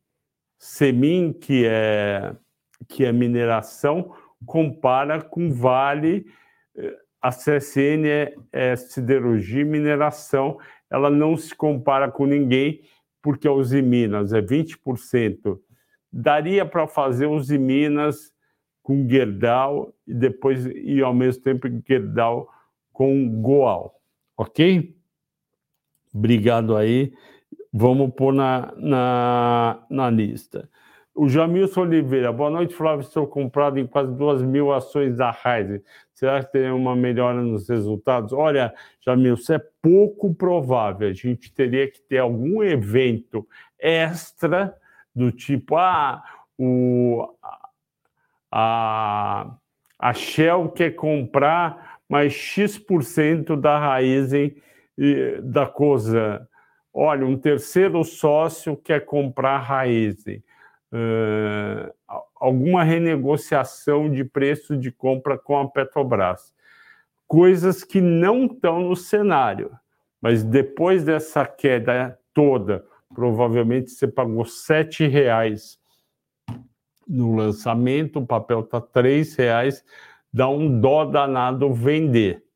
[0.58, 2.34] Semin, que é,
[2.88, 4.16] que é mineração,
[4.46, 6.26] compara com Vale,
[7.22, 10.58] a CSN é, é siderurgia e mineração,
[10.90, 12.82] ela não se compara com ninguém,
[13.28, 15.60] porque a Usiminas é 20%.
[16.10, 18.32] Daria para fazer Usiminas
[18.82, 22.50] com Gerdau e depois, e ao mesmo tempo, Gerdau
[22.94, 24.00] com Goal,
[24.38, 24.96] ok?
[26.14, 27.12] Obrigado aí.
[27.74, 30.70] Vamos pôr na, na, na lista.
[31.18, 33.02] O Jamilson Oliveira, boa noite, Flávio.
[33.02, 35.82] Estou comprado em quase duas mil ações da Raizen.
[36.14, 38.32] Será que tem uma melhora nos resultados?
[38.32, 38.72] Olha,
[39.04, 41.10] Jamilson, é pouco provável.
[41.10, 43.48] A gente teria que ter algum evento
[43.80, 44.76] extra
[45.16, 46.24] do tipo, ah,
[46.56, 47.28] o,
[48.52, 49.56] a,
[49.98, 54.56] a Shell quer comprar mais X% da Raizen
[55.42, 56.48] da coisa
[57.00, 60.26] Olha, um terceiro sócio quer comprar raiz.
[60.92, 61.92] Uh,
[62.36, 66.54] alguma renegociação de preço de compra com a Petrobras.
[67.28, 69.72] Coisas que não estão no cenário.
[70.22, 75.78] Mas depois dessa queda toda, provavelmente você pagou R$ reais
[77.08, 79.84] no lançamento, o papel está R$ reais,
[80.34, 82.48] dá um dó danado vender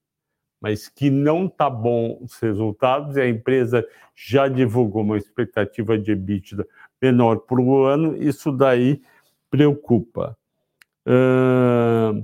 [0.62, 6.12] mas que não está bom os resultados, e a empresa já divulgou uma expectativa de
[6.12, 6.68] EBITDA
[7.02, 9.02] menor o ano, isso daí
[9.50, 10.38] preocupa.
[11.06, 12.24] Uh,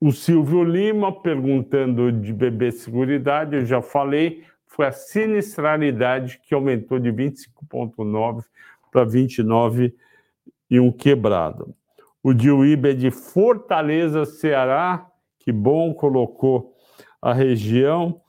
[0.00, 6.98] o Silvio Lima perguntando de BB Seguridade, eu já falei, foi a sinistralidade que aumentou
[6.98, 8.44] de 25,9
[8.90, 9.94] para 29
[10.70, 11.74] e um quebrado.
[12.22, 15.06] O Diuíba é de Fortaleza, Ceará,
[15.38, 16.74] que bom, colocou
[17.20, 18.20] a região.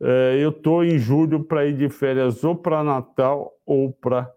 [0.00, 4.30] É, eu estou em julho para ir de férias ou para Natal ou para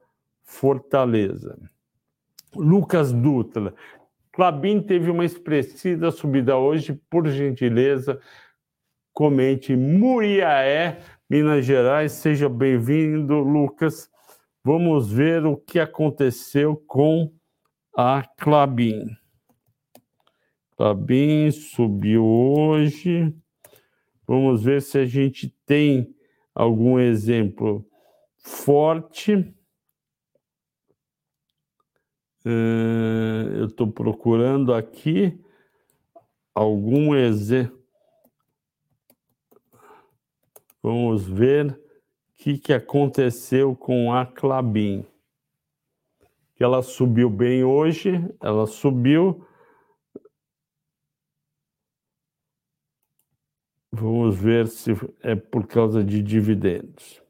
[0.44, 1.58] Fortaleza.
[2.56, 3.74] Lucas Dutra.
[4.32, 8.20] Clabin teve uma expressiva subida hoje, por gentileza,
[9.12, 12.14] comente Muriaé, Minas Gerais.
[12.14, 14.10] Seja bem-vindo, Lucas.
[14.64, 17.32] Vamos ver o que aconteceu com
[17.96, 19.06] a Clabin.
[20.76, 23.34] Clabin subiu hoje.
[24.28, 26.16] Vamos ver se a gente tem
[26.56, 27.86] algum exemplo
[28.38, 29.54] forte.
[32.46, 35.40] Uh, eu estou procurando aqui
[36.54, 37.82] algum exemplo.
[40.82, 45.06] Vamos ver o que, que aconteceu com a Clabin.
[46.60, 49.46] Ela subiu bem hoje, ela subiu
[53.96, 54.92] Vamos ver se
[55.22, 57.22] é por causa de dividendos.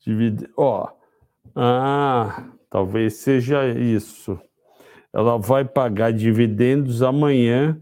[0.00, 0.52] Divide...
[0.54, 0.92] Ó,
[1.54, 4.38] ah, talvez seja isso.
[5.12, 7.80] Ela vai pagar dividendos amanhã,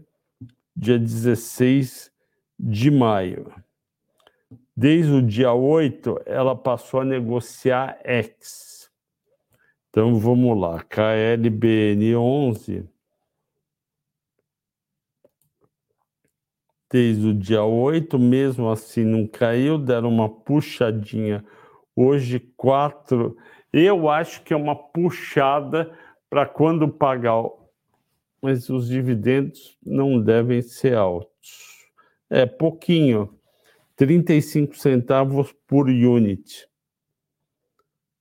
[0.75, 2.11] dia 16
[2.59, 3.51] de maio.
[4.75, 8.89] Desde o dia 8, ela passou a negociar X.
[9.89, 12.93] Então vamos lá, KLBN 11
[16.93, 21.43] desde o dia 8, mesmo assim não caiu, deram uma puxadinha.
[21.95, 23.35] Hoje, 4.
[23.73, 25.91] Eu acho que é uma puxada
[26.29, 27.43] para quando pagar.
[28.39, 31.89] Mas os dividendos não devem ser altos.
[32.29, 33.39] É pouquinho,
[33.95, 36.67] 35 centavos por unit.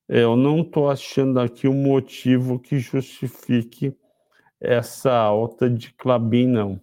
[0.09, 3.95] É, eu não estou achando aqui um motivo que justifique
[4.61, 6.81] essa alta de Clabin, não.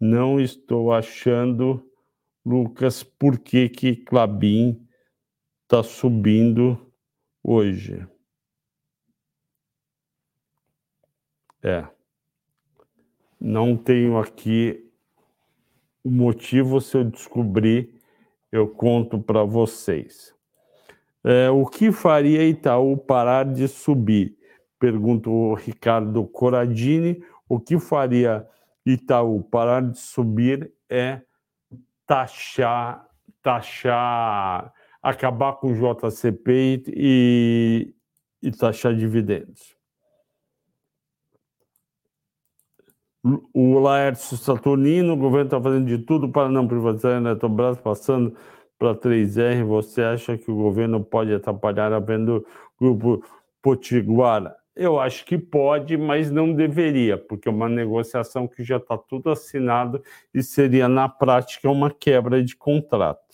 [0.00, 1.84] Não estou achando,
[2.44, 4.86] Lucas, por que, que Clabin
[5.64, 6.85] está subindo
[7.46, 8.04] hoje.
[11.62, 11.86] É.
[13.40, 14.90] Não tenho aqui
[16.02, 18.00] o motivo, se eu descobrir,
[18.50, 20.34] eu conto para vocês.
[21.22, 24.36] É, o que faria Itaú parar de subir?
[24.78, 27.22] Pergunta o Ricardo Coradini.
[27.48, 28.46] O que faria
[28.84, 31.20] Itaú parar de subir é
[32.06, 33.08] taxar,
[33.42, 34.72] taxar,
[35.10, 37.94] acabar com o JCP e,
[38.42, 39.76] e taxar dividendos.
[43.52, 48.36] O Laércio Saturnino, o governo está fazendo de tudo para não privatizar a Eletrobras, passando
[48.76, 49.64] para 3R.
[49.64, 52.46] Você acha que o governo pode atrapalhar a venda do
[52.80, 53.24] grupo
[53.62, 54.56] Potiguara?
[54.74, 59.30] Eu acho que pode, mas não deveria, porque é uma negociação que já está tudo
[59.30, 60.02] assinado
[60.34, 63.25] e seria, na prática, uma quebra de contrato.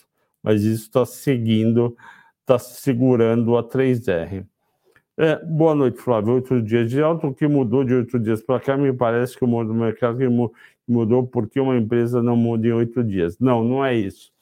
[0.43, 1.95] Mas isso está seguindo,
[2.41, 4.45] está segurando a 3R.
[5.15, 6.33] É, boa noite, Flávio.
[6.33, 8.75] Oito dias de alta, o que mudou de oito dias para cá?
[8.75, 10.19] Me parece que o mundo do mercado
[10.87, 13.39] mudou porque uma empresa não muda em oito dias.
[13.39, 14.33] Não, não é isso.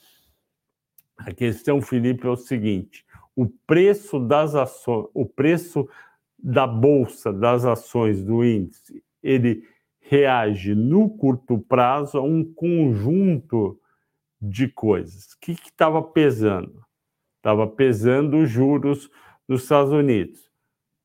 [1.17, 5.87] A questão, Felipe, é o seguinte: o preço das ações, o preço
[6.41, 9.63] da bolsa das ações do índice, ele
[9.99, 13.79] reage no curto prazo a um conjunto
[14.41, 15.33] de coisas.
[15.33, 16.83] O que estava pesando?
[17.37, 19.09] Estava pesando os juros
[19.47, 20.49] dos Estados Unidos.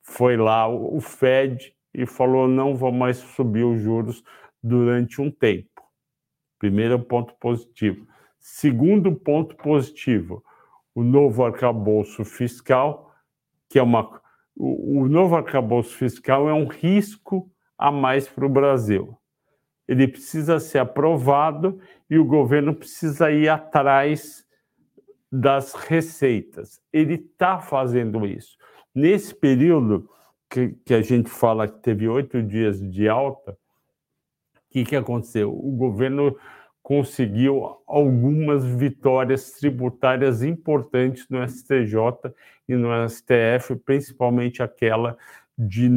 [0.03, 4.22] Foi lá o Fed e falou: não vou mais subir os juros
[4.62, 5.82] durante um tempo.
[6.59, 8.07] Primeiro ponto positivo.
[8.39, 10.43] Segundo ponto positivo,
[10.95, 13.12] o novo arcabouço fiscal,
[13.68, 14.20] que é uma
[14.57, 19.16] o, o novo arcabouço fiscal é um risco a mais para o Brasil.
[19.89, 21.80] Ele precisa ser aprovado
[22.11, 24.45] e o governo precisa ir atrás
[25.30, 26.80] das receitas.
[26.93, 28.57] Ele está fazendo isso.
[28.95, 30.09] Nesse período
[30.49, 33.57] que, que, a gente fala que teve oito dias de alta, o
[34.70, 35.53] que, que aconteceu?
[35.53, 36.37] O governo
[36.82, 42.32] conseguiu algumas vitórias tributárias importantes no STJ
[42.68, 45.18] e no STF, principalmente aquela
[45.59, 45.89] de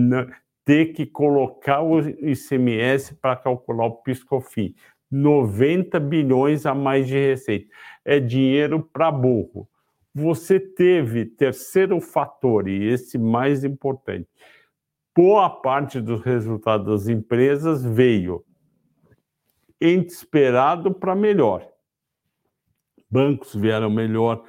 [0.65, 4.75] ter que colocar o ICMS para calcular o PiscoFim.
[5.11, 7.67] 90 bilhões a mais de receita.
[8.05, 9.67] É dinheiro para burro.
[10.13, 14.27] Você teve terceiro fator, e esse mais importante.
[15.15, 18.43] Boa parte dos resultados das empresas veio
[19.79, 21.67] esperado para melhor.
[23.09, 24.43] Bancos vieram melhor,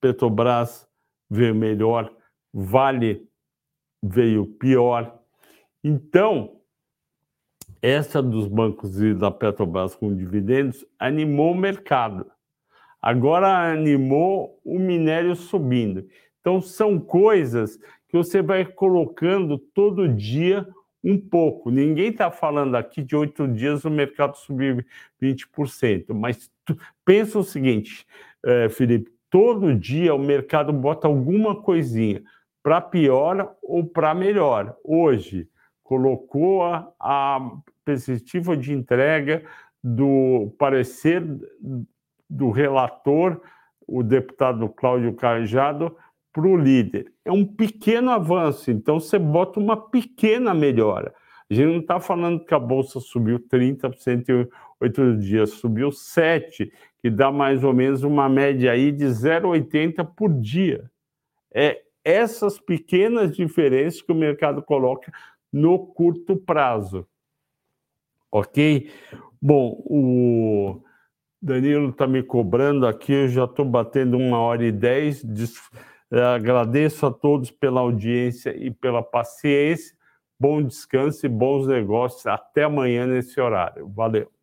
[0.00, 0.88] Petrobras
[1.28, 2.10] veio melhor,
[2.52, 3.28] Vale
[4.02, 5.20] veio pior.
[5.88, 6.56] Então,
[7.80, 12.26] essa dos bancos e da Petrobras com dividendos animou o mercado.
[13.00, 16.04] Agora animou o minério subindo.
[16.40, 17.76] Então, são coisas
[18.08, 20.66] que você vai colocando todo dia
[21.04, 21.70] um pouco.
[21.70, 24.84] Ninguém está falando aqui de oito dias o mercado subir
[25.22, 28.04] 20%, mas tu, pensa o seguinte,
[28.44, 32.24] é, Felipe: todo dia o mercado bota alguma coisinha
[32.60, 34.76] para pior ou para melhor.
[34.82, 35.48] Hoje,
[35.86, 37.50] colocou a, a
[37.84, 39.44] perspectiva de entrega
[39.82, 41.24] do parecer
[42.28, 43.40] do relator,
[43.86, 45.96] o deputado Cláudio Cajado,
[46.32, 47.12] para o líder.
[47.24, 51.14] É um pequeno avanço, então você bota uma pequena melhora.
[51.48, 54.48] A gente não está falando que a bolsa subiu 30% em
[54.80, 56.68] oito dias, subiu 7%,
[57.00, 60.90] que dá mais ou menos uma média aí de 0,80 por dia.
[61.54, 65.12] É essas pequenas diferenças que o mercado coloca
[65.52, 67.06] no curto prazo.
[68.30, 68.90] Ok?
[69.40, 70.82] Bom, o
[71.40, 75.24] Danilo está me cobrando aqui, eu já estou batendo uma hora e dez.
[76.10, 79.96] É, agradeço a todos pela audiência e pela paciência.
[80.38, 82.26] Bom descanso e bons negócios.
[82.26, 83.88] Até amanhã nesse horário.
[83.88, 84.35] Valeu.